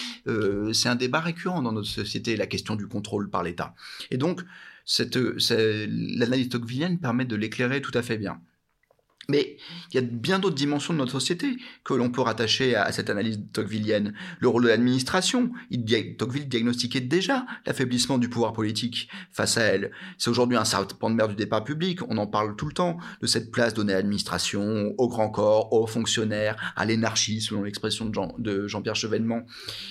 [0.74, 3.74] C'est un débat récurrent dans notre société, la question du contrôle par l'État.
[4.12, 4.42] Et donc,
[5.00, 8.42] l'analyse tocquevillienne permet de l'éclairer tout à fait bien.
[9.30, 9.58] Mais
[9.92, 13.10] il y a bien d'autres dimensions de notre société que l'on peut rattacher à, cette
[13.10, 14.13] analyse tocquevillienne.
[14.40, 15.52] Le rôle de l'administration,
[16.18, 19.92] Tocqueville diagnostiquait déjà l'affaiblissement du pouvoir politique face à elle.
[20.18, 22.98] C'est aujourd'hui un serpent de mer du débat public, on en parle tout le temps,
[23.22, 28.10] de cette place donnée à l'administration, au grand corps, aux fonctionnaires, à l'énarchie, selon l'expression
[28.38, 29.46] de Jean-Pierre Chevènement.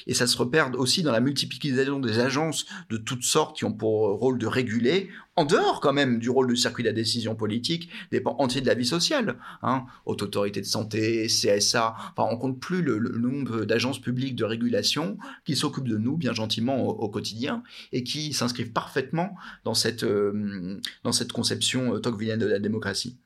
[0.06, 3.72] Et ça se repère aussi dans la multiplication des agences de toutes sortes qui ont
[3.72, 7.34] pour rôle de réguler, en dehors quand même du rôle du circuit de la décision
[7.34, 9.38] politique, des pans de la vie sociale.
[9.62, 14.44] Hein, Haute autorité de santé, CSA, enfin on compte plus le, nombre d'agences publiques de
[14.44, 20.04] régulation qui s'occupent de nous bien gentiment au, quotidien et qui s'inscrivent parfaitement dans cette,
[20.04, 23.18] euh, dans cette conception euh, tocquevillienne de la démocratie.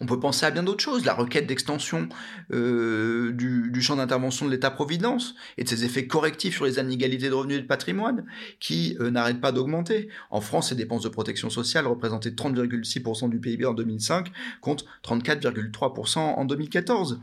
[0.00, 2.08] On peut penser à bien d'autres choses, la requête d'extension
[2.52, 7.34] euh, du, champ d'intervention de l'État-providence et de ses effets correctifs sur les inégalités de
[7.34, 8.24] revenus et de patrimoine
[8.58, 10.08] qui euh, n'arrêtent pas d'augmenter.
[10.30, 16.18] En France, les dépenses de protection sociale représentaient 30,6% du PIB en 2005 contre 34,3%
[16.18, 17.20] en 2014.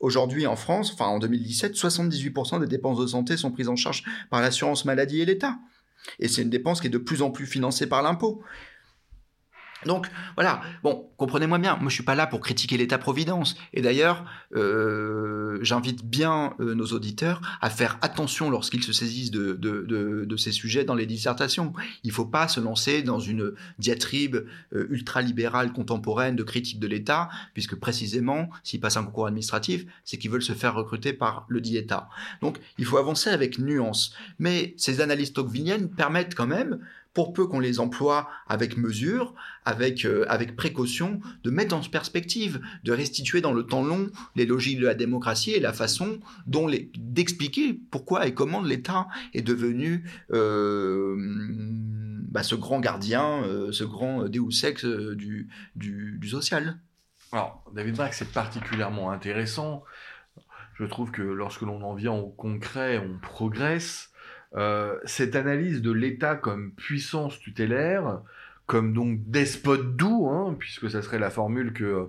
[0.00, 4.04] Aujourd'hui, en France, enfin en 2017, 78% des dépenses de santé sont prises en charge
[4.30, 5.58] par l'assurance maladie et l'État.
[6.20, 8.42] Et c'est une dépense qui est de plus en plus financée par l'impôt.
[9.86, 13.56] Donc voilà, bon, comprenez-moi bien, moi je suis pas là pour critiquer l'État-providence.
[13.72, 14.24] Et d'ailleurs,
[14.56, 20.84] euh, j'invite bien euh, nos auditeurs à faire attention lorsqu'ils se saisissent de, ces sujets
[20.84, 21.72] dans les dissertations.
[22.02, 24.36] Il faut pas se lancer dans une diatribe
[24.72, 30.18] euh, ultralibérale contemporaine de critique de l'État, puisque précisément, s'ils passent un concours administratif, c'est
[30.18, 32.08] qu'ils veulent se faire recruter par le dit État.
[32.40, 34.14] Donc il faut avancer avec nuance.
[34.38, 36.80] Mais ces analyses tocqueviliennes permettent quand même
[37.14, 42.60] pour peu qu'on les emploie avec mesure, avec, euh, avec précaution, de mettre en perspective,
[42.84, 46.66] de restituer dans le temps long les logiques de la démocratie et la façon dont
[46.66, 53.84] les, d'expliquer pourquoi et comment l'État est devenu euh, bah, ce grand gardien, euh, ce
[53.84, 56.78] grand Deus ex du, du, social.
[57.32, 59.82] Alors, David Braque, c'est particulièrement intéressant.
[60.74, 64.10] Je trouve que lorsque l'on en vient au concret, on progresse.
[64.56, 68.20] Euh, cette analyse de l'État comme puissance tutélaire,
[68.66, 72.08] comme donc despote doux, hein, puisque ça serait la formule que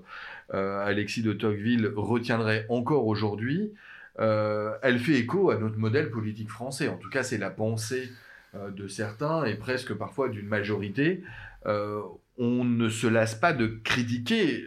[0.53, 3.73] euh, Alexis de Tocqueville retiendrait encore aujourd'hui,
[4.19, 6.87] euh, elle fait écho à notre modèle politique français.
[6.87, 8.11] En tout cas, c'est la pensée
[8.55, 11.21] de certains et presque parfois d'une majorité.
[11.65, 14.65] on ne se lasse pas de critiquer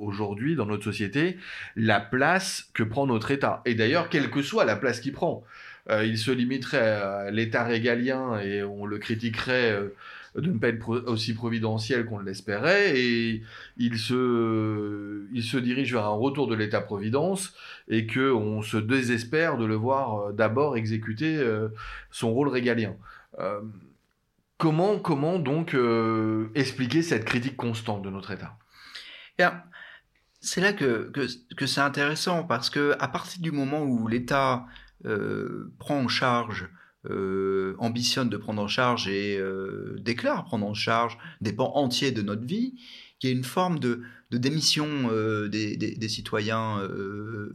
[0.00, 1.38] aujourd'hui dans notre société
[1.76, 3.62] la place que prend notre État.
[3.66, 5.44] Et d'ailleurs, quelle que soit la place qu'il prend.
[5.88, 9.94] Euh, il se limiterait à l'État régalien et on le critiquerait euh,
[10.34, 13.42] de ne pas être aussi providentiel qu'on l'espérait et
[13.78, 17.54] il se, il se dirige vers un retour de l'État-providence
[17.88, 21.42] et qu'on se désespère de le voir euh, d'abord exécuter
[22.10, 22.94] son rôle régalien.
[24.58, 25.74] comment, comment donc
[26.54, 28.56] expliquer cette critique constante de notre État?
[30.40, 34.64] C'est là que, que, que c'est intéressant parce que à partir du moment où l'État
[34.64, 34.89] euh,
[35.78, 36.68] prend en charge,
[37.08, 42.12] euh, ambitionne de prendre en charge et euh, déclare prendre en charge des pans entiers
[42.12, 42.74] de notre vie,
[43.18, 45.10] qui est une forme de, démission
[45.48, 46.86] des, citoyens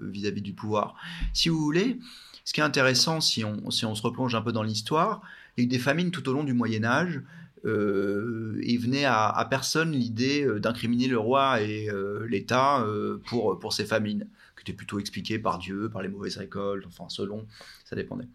[0.02, 0.96] vis-à-vis du pouvoir.
[1.34, 2.00] Si vous voulez,
[2.44, 5.22] ce qui est intéressant, si on, se replonge un peu dans l'histoire,
[5.58, 7.22] il y a eu des famines tout au long du Moyen Âge.
[7.66, 11.90] Euh, il venait à, personne l'idée d'incriminer le roi et
[12.28, 12.86] l'État
[13.26, 14.28] pour ces famines
[14.66, 17.46] était plutôt expliqué par Dieu, par les mauvaises récoltes, enfin selon,
[17.86, 18.28] ça dépendait.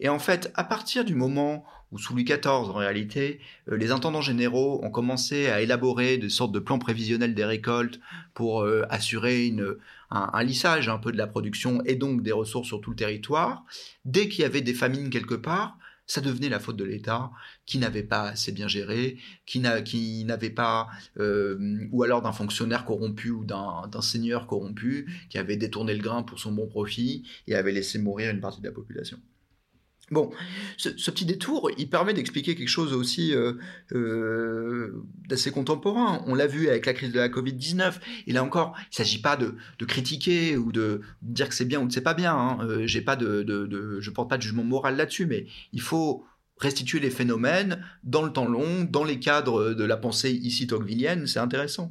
[0.00, 3.92] Et en fait, à partir du moment où, sous Louis XIV, en réalité, euh, les
[3.92, 8.00] intendants généraux ont commencé à élaborer des sortes de plans prévisionnels des récoltes
[8.34, 9.54] pour euh, assurer
[10.10, 13.64] un, lissage un peu de la production et donc des ressources sur tout le territoire,
[14.04, 17.30] dès qu'il y avait des famines quelque part, ça devenait la faute de l'État
[17.66, 20.88] qui n'avait pas assez bien géré, qui n'avait pas,
[21.18, 26.22] euh, ou alors d'un fonctionnaire corrompu ou d'un seigneur corrompu qui avait détourné le grain
[26.22, 29.18] pour son bon profit et avait laissé mourir une partie de la population.
[30.10, 30.30] Bon,
[30.76, 33.54] ce, petit détour, il permet d'expliquer quelque chose aussi euh,
[33.92, 36.22] euh, d'assez contemporain.
[36.26, 37.94] On l'a vu avec la crise de la Covid-19.
[38.26, 39.54] Et là encore, il ne s'agit pas de,
[39.86, 42.34] critiquer ou de dire que c'est bien ou que c'est pas bien.
[42.36, 42.58] Hein.
[42.62, 46.24] Euh, je porte pas de jugement moral là-dessus, mais il faut
[46.58, 51.26] restituer les phénomènes dans le temps long, dans les cadres de la pensée ici tocquevillienne.
[51.26, 51.90] C'est intéressant.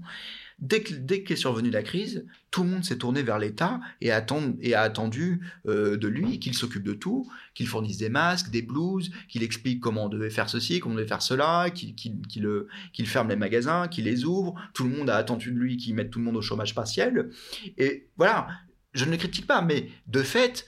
[0.63, 0.81] Dès
[1.23, 5.97] qu'est survenue la crise, tout le monde s'est tourné vers l'État et, a attendu euh,
[5.97, 10.05] de lui qu'il s'occupe de tout, qu'il fournisse des masques, des blouses, qu'il explique comment
[10.05, 14.23] on devait faire ceci, comment on devait faire cela, qu'il ferme les magasins, qu'il les
[14.23, 14.55] ouvre.
[14.73, 17.29] Tout le monde a attendu de lui qu'il mette tout le monde au chômage partiel.
[17.77, 18.47] Et voilà,
[18.93, 20.65] je ne le critique pas, mais de fait,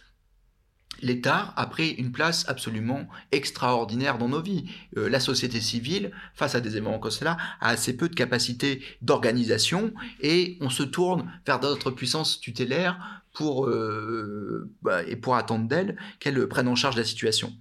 [1.06, 4.66] l'État a pris une place absolument extraordinaire dans nos vies.
[4.98, 8.82] Euh, la société civile, face à des événements comme cela, a assez peu de capacité
[9.04, 15.98] d'organisation et on se tourne vers d'autres puissances tutélaires euh, bah, et pour attendre d'elle
[16.20, 17.54] qu'elle prenne en charge la situation.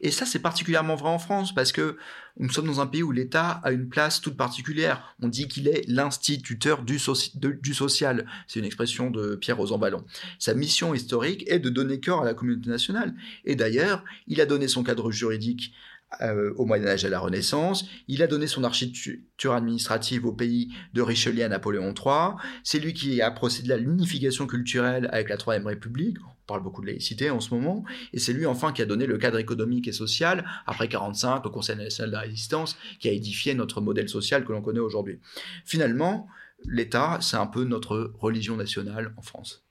[0.00, 1.96] Et ça, c'est particulièrement vrai en France parce que
[2.38, 5.14] nous sommes dans un pays où l'État a une place toute particulière.
[5.22, 6.98] On dit qu'il est l'instituteur du,
[7.34, 8.26] du, social.
[8.46, 10.04] C'est une expression de Pierre Rosanvallon.
[10.38, 13.14] Sa mission historique est de donner cœur à la communauté nationale.
[13.44, 15.72] Et d'ailleurs, il a donné son cadre juridique
[16.20, 17.84] euh, au Moyen Âge et à la Renaissance.
[18.06, 22.36] Il a donné son architecture administrative au pays de Richelieu à Napoléon III.
[22.62, 26.16] C'est lui qui a procédé à l'unification culturelle avec la Troisième République.
[26.24, 27.84] On parle beaucoup de laïcité en ce moment.
[28.12, 31.50] Et c'est lui enfin qui a donné le cadre économique et social, après 45, au
[31.50, 35.18] Conseil national de la résistance, qui a édifié notre modèle social que l'on connaît aujourd'hui.
[35.64, 36.28] Finalement,
[36.64, 39.66] l'État, c'est un peu notre religion nationale en France.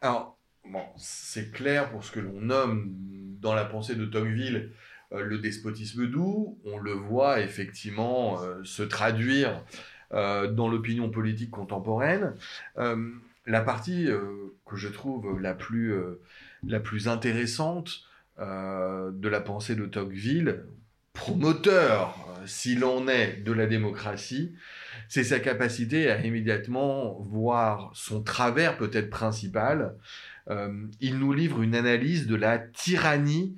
[0.00, 2.94] Alors, bon, c'est clair pour ce que l'on nomme
[3.40, 4.70] dans la pensée de Tocqueville
[5.18, 9.64] le despotisme doux, on le voit effectivement euh, se traduire
[10.12, 12.34] euh, dans l'opinion politique contemporaine.
[13.46, 14.08] la partie
[14.66, 15.94] que je trouve la plus,
[16.66, 18.04] la plus intéressante
[18.38, 20.62] de la pensée de Tocqueville,
[21.14, 22.14] promoteur,
[22.46, 24.54] s'il en est, de la démocratie,
[25.08, 29.96] c'est sa capacité à immédiatement voir son travers peut-être principal.
[31.00, 33.56] il nous livre une analyse de la tyrannie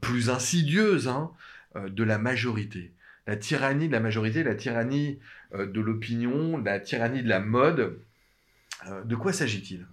[0.00, 1.30] plus insidieuse hein,
[1.74, 2.92] de la majorité.
[3.26, 5.18] La tyrannie de la majorité, la tyrannie
[5.52, 7.98] de l'opinion, la tyrannie de la mode.
[9.04, 9.86] de quoi s'agit-il?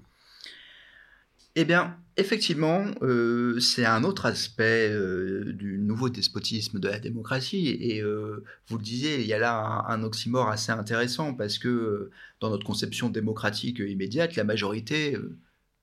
[1.56, 7.68] Eh bien, effectivement, euh, c'est un autre aspect euh, du nouveau despotisme de la démocratie.
[7.68, 12.10] Et euh, vous le disiez, il y a là un, oxymore assez intéressant parce que
[12.40, 15.18] dans notre conception démocratique immédiate, la majorité,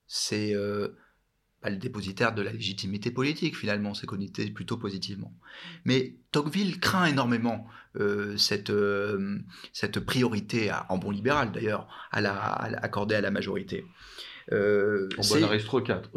[0.07, 0.55] c'est
[1.61, 5.33] pas le dépositaire de la légitimité politique, finalement, c'est connoté plutôt positivement.
[5.85, 7.67] Mais Tocqueville craint énormément
[8.37, 8.71] cette,
[9.73, 13.85] cette priorité, en bon libéral d'ailleurs, à la, à, accordée à la majorité.
[14.51, 16.09] Euh, en bon aristocrate.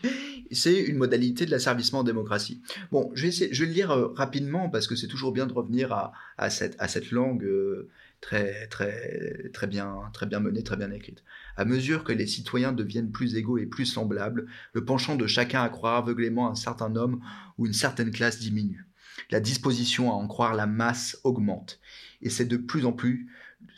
[0.50, 2.62] c'est une modalité de l'asservissement en démocratie.
[2.92, 5.46] Bon, je vais, essayer, je vais le lire euh, rapidement parce que c'est toujours bien
[5.46, 7.88] de revenir à, à, cette, à cette langue euh,
[8.26, 11.22] très, très, très, bien, très bien menée, très bien écrite.
[11.56, 15.62] À mesure que les citoyens deviennent plus égaux et plus semblables, le penchant de chacun
[15.62, 17.20] à croire aveuglément un certain homme
[17.56, 18.84] ou une certaine classe diminue.
[19.30, 21.78] La disposition à en croire la masse augmente.
[22.20, 23.30] Et c'est de plus en plus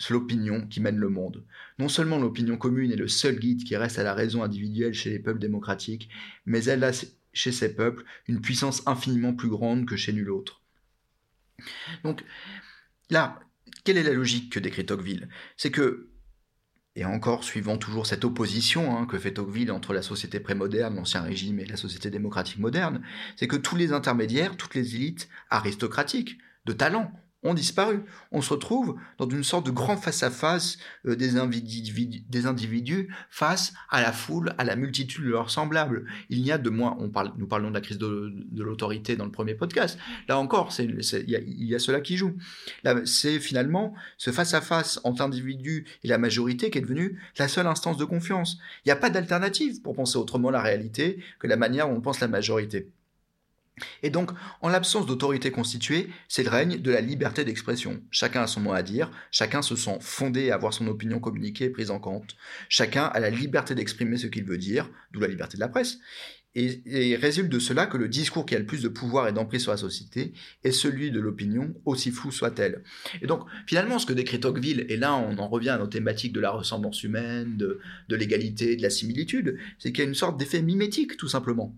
[0.09, 1.45] l'opinion qui mène le monde.
[1.79, 5.11] Non seulement l'opinion commune est le seul guide qui reste à la raison individuelle chez
[5.11, 6.09] les peuples démocratiques,
[6.47, 6.93] mais elle a
[7.35, 10.63] chez ces peuples une puissance infiniment plus grande que chez nul autre.
[12.03, 12.25] Donc
[13.11, 13.41] là,
[13.89, 15.30] quelle est la logique que décrit Tocqueville?
[15.57, 16.11] C'est que,
[16.95, 21.22] et encore suivant toujours cette opposition hein, que fait Tocqueville entre la société prémoderne, l'ancien
[21.22, 23.01] régime et la société démocratique moderne,
[23.36, 26.36] c'est que tous les intermédiaires, toutes les élites aristocratiques,
[26.66, 27.11] de talent,
[27.43, 28.03] ont disparu.
[28.32, 33.72] On se retrouve dans une sorte de grand face-à-face euh, des, individus, des, individus, face
[33.91, 36.05] à la foule, à la multitude de leurs semblables.
[36.30, 36.97] Il n'y a de moins,
[37.36, 41.74] nous parlons de la crise de, l'autorité dans le premier podcast, là encore, il y,
[41.74, 42.36] a cela qui joue.
[43.05, 47.97] C'est finalement ce face-à-face entre l'individu et la majorité qui est devenu la seule instance
[47.97, 48.59] de confiance.
[48.84, 52.01] Il n'y a pas d'alternative pour penser autrement la réalité que la manière dont on
[52.01, 52.91] pense la majorité.
[54.03, 58.03] Et donc, en l'absence d'autorité constituée, c'est le règne de la liberté d'expression.
[58.11, 61.66] Chacun a son mot à dire, chacun se sent fondé à avoir son opinion communiquée
[61.66, 62.37] et prise en compte.
[62.68, 65.99] Chacun a la liberté d'exprimer ce qu'il veut dire, d'où la liberté de la presse.
[66.55, 69.33] Et, et, résulte de cela que le discours qui a le plus de pouvoir et
[69.33, 70.33] d'emprise sur la société
[70.64, 72.83] est celui de l'opinion, aussi flou soit-elle.
[73.20, 76.33] Et donc, finalement, ce que décrit Tocqueville, et là on en revient à nos thématiques
[76.33, 80.14] de la ressemblance humaine, de, de l'égalité, de la similitude, c'est qu'il y a une
[80.14, 81.76] sorte d'effet mimétique, tout simplement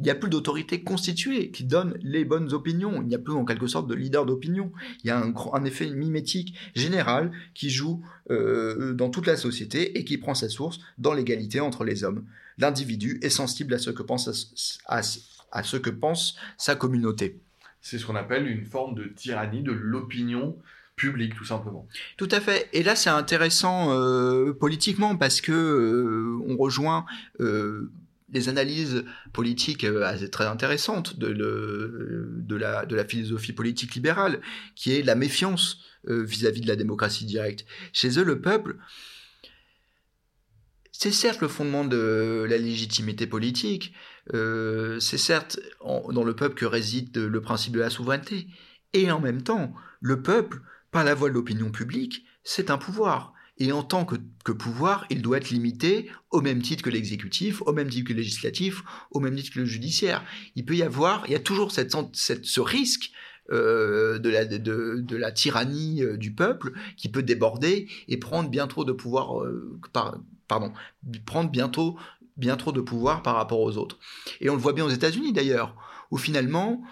[0.00, 3.02] il n'y a plus d'autorité constituée qui donne les bonnes opinions.
[3.02, 4.72] Il n'y a plus en quelque sorte de leader d'opinion.
[5.04, 10.04] Il y a un, effet mimétique général qui joue euh, dans toute la société et
[10.04, 12.24] qui prend sa source dans l'égalité entre les hommes.
[12.56, 17.38] L'individu est sensible à ce que pense, à, ce que pense sa communauté.
[17.82, 20.56] C'est ce qu'on appelle une forme de tyrannie de l'opinion
[20.96, 21.86] publique, tout simplement.
[22.16, 22.70] Tout à fait.
[22.72, 27.04] Et là, c'est intéressant euh, politiquement parce que euh, on rejoint
[28.30, 31.26] des analyses politiques euh, très intéressantes de,
[32.56, 34.40] la, philosophie politique libérale,
[34.74, 35.78] qui est la méfiance
[36.08, 37.66] euh, vis-à-vis de la démocratie directe.
[37.92, 38.76] Chez eux, le peuple,
[40.92, 43.94] c'est certes le fondement de la légitimité politique,
[44.34, 48.46] euh, c'est certes dans le peuple que réside le principe de la souveraineté,
[48.92, 50.60] et en même temps, le peuple,
[50.90, 53.32] par la voie de l'opinion publique, c'est un pouvoir.
[53.60, 54.16] Et en tant que,
[54.52, 58.20] pouvoir, il doit être limité au même titre que l'exécutif, au même titre que le
[58.20, 60.24] législatif, au même titre que le judiciaire.
[60.56, 63.12] Il peut y avoir, il y a toujours ce risque
[63.52, 68.92] euh, de, la, tyrannie euh, du peuple qui peut déborder et prendre bien trop de
[68.92, 69.78] pouvoir, euh,
[70.48, 70.72] pardon,
[71.26, 71.98] prendre bientôt
[72.36, 73.98] bien trop de pouvoir par rapport aux autres.
[74.40, 75.76] Et on le voit bien aux États-Unis d'ailleurs,
[76.10, 76.82] où finalement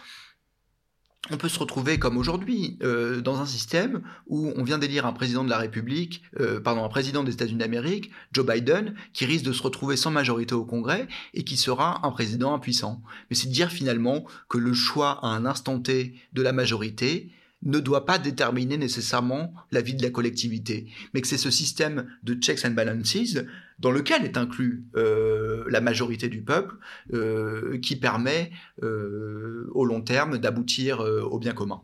[1.31, 5.13] on peut se retrouver comme aujourd'hui euh, dans un système où on vient d'élire un
[5.13, 9.45] président de la République, euh, pardon, un président des États-Unis d'Amérique, Joe Biden, qui risque
[9.45, 13.03] de se retrouver sans majorité au Congrès et qui sera un président impuissant.
[13.31, 17.31] Mais c'est dire finalement que le choix à un instant T de la majorité
[17.63, 22.07] ne doit pas déterminer nécessairement la vie de la collectivité, mais que c'est ce système
[22.23, 23.37] de checks and balances
[23.79, 26.77] dans lequel est inclus euh, la majorité du peuple
[27.13, 28.51] euh, qui permet
[28.83, 31.83] euh, au long terme d'aboutir au bien commun.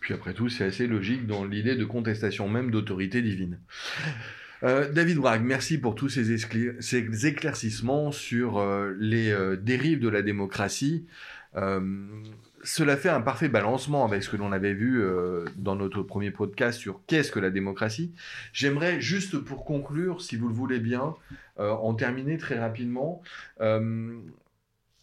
[0.00, 3.58] Puis après tout, c'est assez logique dans l'idée de contestation même d'autorité divine.
[4.62, 8.64] David Bragg, merci pour tous ces, ces éclaircissements sur
[8.98, 11.06] les dérives de la démocratie
[12.66, 16.32] cela fait un parfait balancement avec ce que l'on avait vu euh, dans notre premier
[16.32, 18.12] podcast sur qu'est-ce que la démocratie.
[18.52, 21.14] J'aimerais juste pour conclure, si vous le voulez bien,
[21.60, 23.22] euh, en terminer très rapidement,
[23.60, 24.18] euh,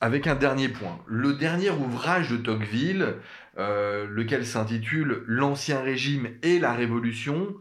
[0.01, 0.99] avec un dernier point.
[1.07, 3.15] Le dernier ouvrage de Tocqueville,
[3.57, 7.55] lequel s'intitule L'Ancien Régime et la Révolution,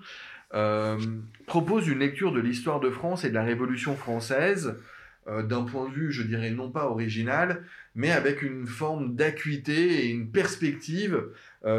[1.47, 4.75] propose une lecture de l'histoire de France et de la Révolution française
[5.29, 7.65] euh, d'un point de vue, je dirais, non pas original,
[7.95, 11.25] mais avec une forme d'acuité et une perspective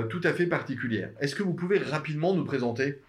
[0.10, 1.10] tout à fait particulière.
[1.20, 3.02] Est-ce que vous pouvez rapidement nous présenter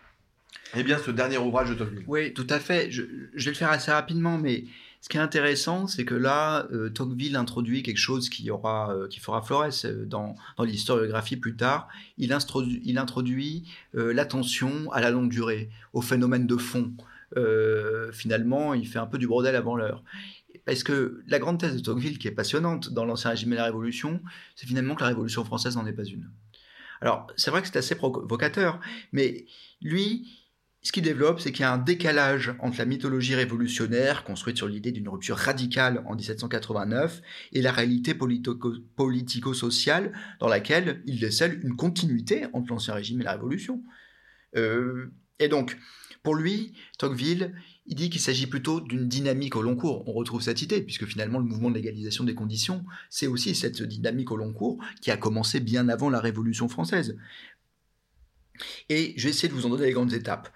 [0.76, 2.90] eh bien, ce dernier ouvrage de Tocqueville Oui, tout à fait.
[2.90, 4.64] Je, vais le faire assez rapidement, mais
[5.00, 9.06] ce qui est intéressant, c'est que là, euh, Tocqueville introduit quelque chose qui, aura, euh,
[9.06, 11.88] qui fera Flores euh, dans, dans l'historiographie plus tard.
[12.18, 12.36] Il
[12.84, 16.92] il introduit l'attention à la longue durée, au phénomène de fond.
[18.12, 20.04] Finalement, il fait un peu du bordel avant l'heure.
[20.64, 23.64] Parce que la grande thèse de Tocqueville, qui est passionnante dans l'Ancien Régime et la
[23.64, 24.20] Révolution,
[24.56, 26.30] c'est finalement que la Révolution française n'en est pas une.
[27.00, 28.80] Alors, c'est vrai que c'est assez provocateur,
[29.12, 29.46] mais
[29.82, 30.26] lui,
[30.80, 34.68] ce qu'il développe, c'est qu'il y a un décalage entre la mythologie révolutionnaire, construite sur
[34.68, 37.20] l'idée d'une rupture radicale en 1789,
[37.52, 43.32] et la réalité politico-sociale dans laquelle il décèle une continuité entre l'Ancien Régime et la
[43.32, 43.82] Révolution.
[44.56, 45.76] Euh, et donc,
[46.22, 47.54] pour lui, Tocqueville,
[47.86, 50.08] il dit qu'il s'agit plutôt d'une dynamique au long cours.
[50.08, 53.82] On retrouve cette idée, puisque finalement le mouvement de l'égalisation des conditions, c'est aussi cette
[53.82, 57.16] dynamique au long cours qui a commencé bien avant la Révolution française.
[58.88, 60.48] Et je vais essayer de vous en donner les grandes étapes.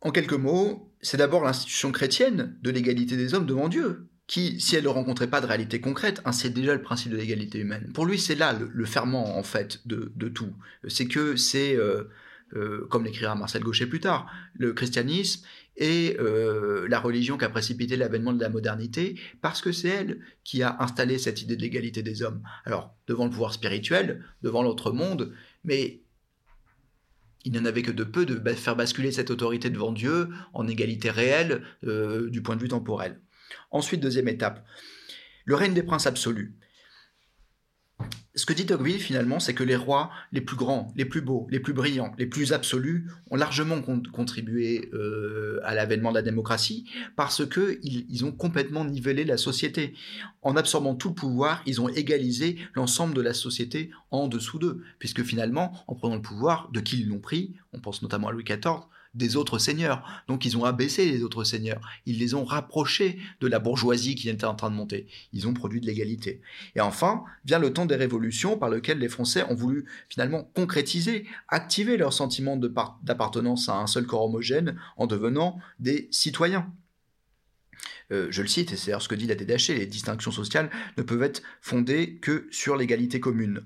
[0.00, 4.76] En quelques mots, c'est d'abord l'institution chrétienne de l'égalité des hommes devant Dieu, qui, si
[4.76, 7.90] elle ne rencontrait pas de réalité concrète, c'est déjà le principe de l'égalité humaine.
[7.92, 10.54] Pour lui, c'est là le, ferment, en fait, de, tout.
[10.88, 12.04] C'est que c'est, euh,
[12.54, 15.44] euh, comme l'écrira Marcel Gaucher plus tard, le christianisme
[15.76, 20.20] et euh, la religion qui a précipité l'avènement de la modernité, parce que c'est elle
[20.44, 22.42] qui a installé cette idée de l'égalité des hommes.
[22.64, 25.32] Alors, devant le pouvoir spirituel, devant l'autre monde,
[25.64, 26.02] mais
[27.44, 31.10] il n'en avait que de peu de faire basculer cette autorité devant Dieu en égalité
[31.10, 33.20] réelle euh, du point de vue temporel.
[33.70, 34.64] Ensuite, deuxième étape,
[35.44, 36.54] le règne des princes absolus
[38.36, 41.46] ce que dit Tocqueville finalement, c'est que les rois les plus grands, les plus beaux,
[41.50, 46.90] les plus brillants, les plus absolus ont largement contribué euh, à l'avènement de la démocratie
[47.14, 49.94] parce que ils, ont complètement nivelé la société.
[50.42, 54.82] En absorbant tout le pouvoir, ils ont égalisé l'ensemble de la société en dessous d'eux,
[54.98, 58.32] puisque finalement, en prenant le pouvoir, de qui ils l'ont pris, on pense notamment à
[58.32, 58.80] Louis XIV,
[59.14, 60.24] des autres seigneurs.
[60.28, 61.80] Donc ils ont abaissé les autres seigneurs.
[62.06, 65.06] Ils les ont rapprochés de la bourgeoisie qui était en train de monter.
[65.32, 66.40] Ils ont produit de l'égalité.
[66.74, 71.26] Et enfin, vient le temps des révolutions par lequel les Français ont voulu finalement concrétiser,
[71.48, 76.72] activer leur sentiment d'appartenance à un seul corps homogène en devenant des citoyens.
[78.12, 81.02] Euh, je le cite, et c'est ce que dit la DDH, les distinctions sociales ne
[81.02, 83.64] peuvent être fondées que sur l'égalité commune.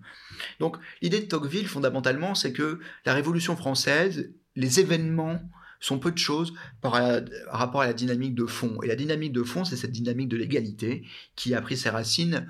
[0.61, 5.41] Donc l'idée de Tocqueville, fondamentalement, c'est que la Révolution française les événements
[5.81, 7.01] sont peu de choses par,
[7.49, 8.83] rapport à la dynamique de fond.
[8.83, 11.05] Et la dynamique de fond, c'est cette dynamique de l'égalité
[11.37, 12.47] qui a pris ses racines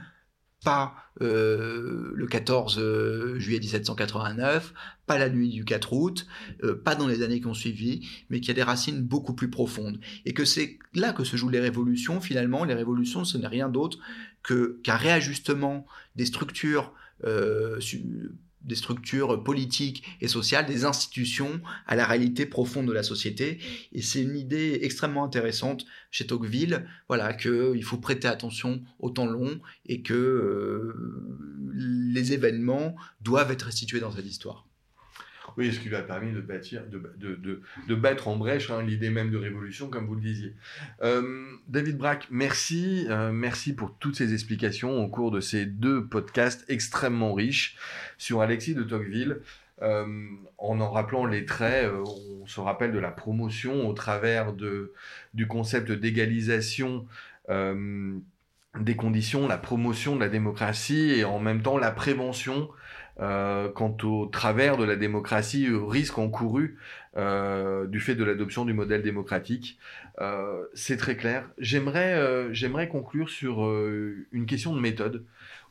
[0.64, 4.74] pas euh, le 14 euh, juillet 1789,
[5.06, 6.26] pas la nuit du 4 août,
[6.64, 9.50] euh, pas dans les années qui ont suivi, mais qui a des racines beaucoup plus
[9.50, 10.00] profondes.
[10.24, 12.20] Et que c'est là que se jouent les révolutions.
[12.20, 13.98] Finalement, les révolutions, ce n'est rien d'autre
[14.42, 15.86] qu'un réajustement
[16.16, 16.92] des structures
[18.62, 23.58] des structures politiques et sociales, des institutions à la réalité profonde de la société.
[23.92, 29.26] Et c'est une idée extrêmement intéressante chez Tocqueville, voilà, qu'il faut prêter attention au temps
[29.26, 30.94] long et que euh,
[31.74, 34.67] les événements doivent être restitués dans cette histoire.
[35.58, 38.80] Oui, ce qui lui a permis de, bâtir, de, de, de, battre en brèche hein,
[38.80, 40.54] l'idée même de révolution, comme vous le disiez.
[41.02, 46.06] Euh, David Braque, merci, euh, merci pour toutes ces explications au cours de ces deux
[46.06, 47.76] podcasts extrêmement riches
[48.18, 49.40] sur Alexis de Tocqueville.
[49.82, 50.06] Euh,
[50.58, 54.92] en en rappelant les traits, on se rappelle de la promotion au travers de,
[55.34, 57.04] du concept d'égalisation
[58.78, 62.68] des conditions, la promotion de la démocratie et en même temps la prévention
[63.20, 66.78] euh, quant au travers de la démocratie, au risque encouru
[67.16, 69.78] euh, du fait de l'adoption du modèle démocratique.
[70.20, 71.48] Euh, c'est très clair.
[71.58, 73.68] J'aimerais, j'aimerais conclure sur
[74.32, 75.24] une question de méthode.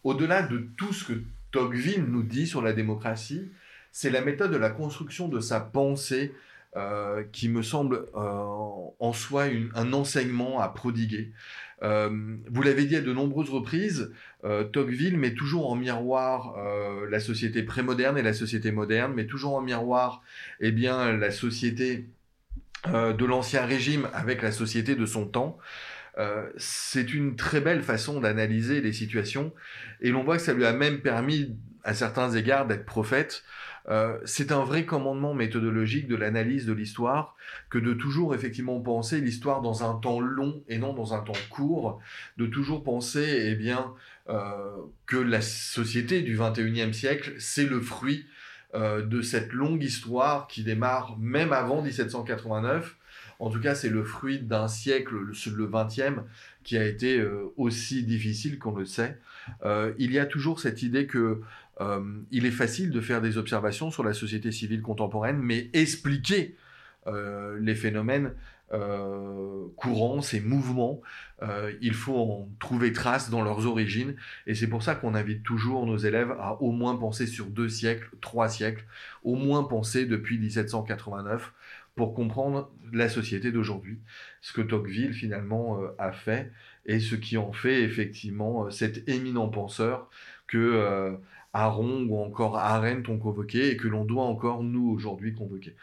[0.04, 1.22] Au-delà de tout ce que
[1.52, 3.50] Tocqueville nous dit sur la démocratie,
[3.92, 6.34] c'est la méthode de la construction de sa pensée
[7.32, 11.34] qui me semble en soi un enseignement à prodiguer.
[11.84, 14.12] Euh, vous l'avez dit à de nombreuses reprises,
[14.44, 19.28] euh, Tocqueville met toujours en miroir euh, la société prémoderne et la société moderne, met
[19.28, 20.24] toujours en miroir
[20.60, 22.06] eh bien, la société
[22.86, 25.58] de l'ancien régime avec la société de son temps.
[26.58, 29.52] c'est une très belle façon d'analyser les situations
[30.00, 33.44] et l'on voit que ça lui a même permis à certains égards d'être prophète
[33.90, 37.36] Euh, c'est un vrai commandement méthodologique de l'analyse de l'histoire
[37.70, 41.34] que de toujours effectivement penser l'histoire dans un temps long et non dans un temps
[41.50, 42.02] court,
[42.38, 43.94] de toujours penser eh bien
[44.30, 44.76] euh,
[45.06, 48.26] que la société du 21e siècle, c'est le fruit
[48.76, 52.98] euh, de cette longue histoire qui démarre même avant 1789.
[53.40, 56.24] En tout cas, c'est le fruit d'un siècle, le, le 20e,
[56.64, 57.24] qui a été
[57.56, 59.20] aussi difficile qu'on le sait.
[59.64, 61.42] il y a toujours cette idée que
[61.82, 62.02] euh,
[62.32, 66.56] il est facile de faire des observations sur la société civile contemporaine, mais expliquer
[67.06, 68.34] euh, les phénomènes
[68.74, 71.02] euh, courants, ces mouvements,
[71.82, 74.16] il faut en trouver trace dans leurs origines.
[74.48, 77.70] Et c'est pour ça qu'on invite toujours nos élèves à au moins penser sur deux
[77.70, 78.86] siècles, trois siècles,
[79.24, 81.54] au moins penser depuis 1789
[81.96, 84.00] pour comprendre la société d'aujourd'hui,
[84.42, 86.52] ce que Tocqueville finalement a fait
[86.86, 90.10] et ce qui en fait effectivement cet éminent penseur
[90.48, 91.18] que
[91.54, 95.76] Aaron ou encore Arendt ont convoqué et que l'on doit encore, nous, aujourd'hui, convoquer.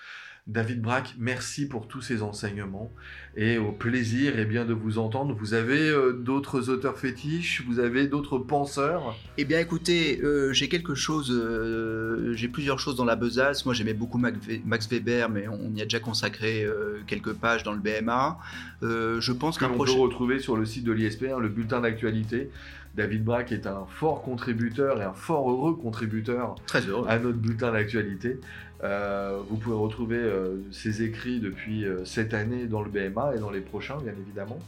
[0.46, 2.92] David Braque, merci pour tous ces enseignements
[3.34, 5.34] et au plaisir eh bien, de vous entendre.
[5.34, 7.64] Vous avez euh, d'autres auteurs fétiches?
[7.66, 9.16] Vous avez d'autres penseurs?
[9.38, 13.64] Eh bien écoutez, euh, j'ai quelque chose, euh, j'ai plusieurs choses dans la besace.
[13.64, 16.66] Moi j'aimais beaucoup Max Weber, mais on y a déjà consacré
[17.06, 18.38] quelques pages dans le BMA.
[18.82, 19.94] je pense qu'un prochain...
[19.94, 22.50] peut retrouver sur le site de l'ISP, hein, le bulletin d'actualité.
[22.95, 27.07] David Braque est un fort contributeur et un fort heureux contributeur Très heureux.
[27.09, 28.38] à notre bulletin d'actualité.
[28.84, 33.38] Euh, vous pouvez retrouver euh, ses écrits depuis euh, cette année dans le BMA et
[33.38, 34.59] dans les prochains, bien évidemment.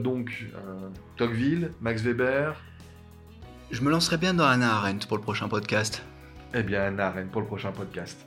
[0.00, 0.46] donc,
[1.16, 2.56] Tocqueville, Max Weber.
[3.70, 6.02] Je me lancerai bien dans Anna Arendt pour le prochain podcast.
[6.52, 8.26] Eh bien, Anna Arendt pour le prochain podcast.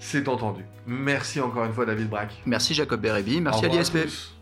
[0.00, 0.64] C'est entendu.
[0.86, 2.42] Merci encore une fois, David Braque.
[2.44, 3.40] Merci, Jacob Berebi.
[3.40, 4.33] Merci à l'ISP.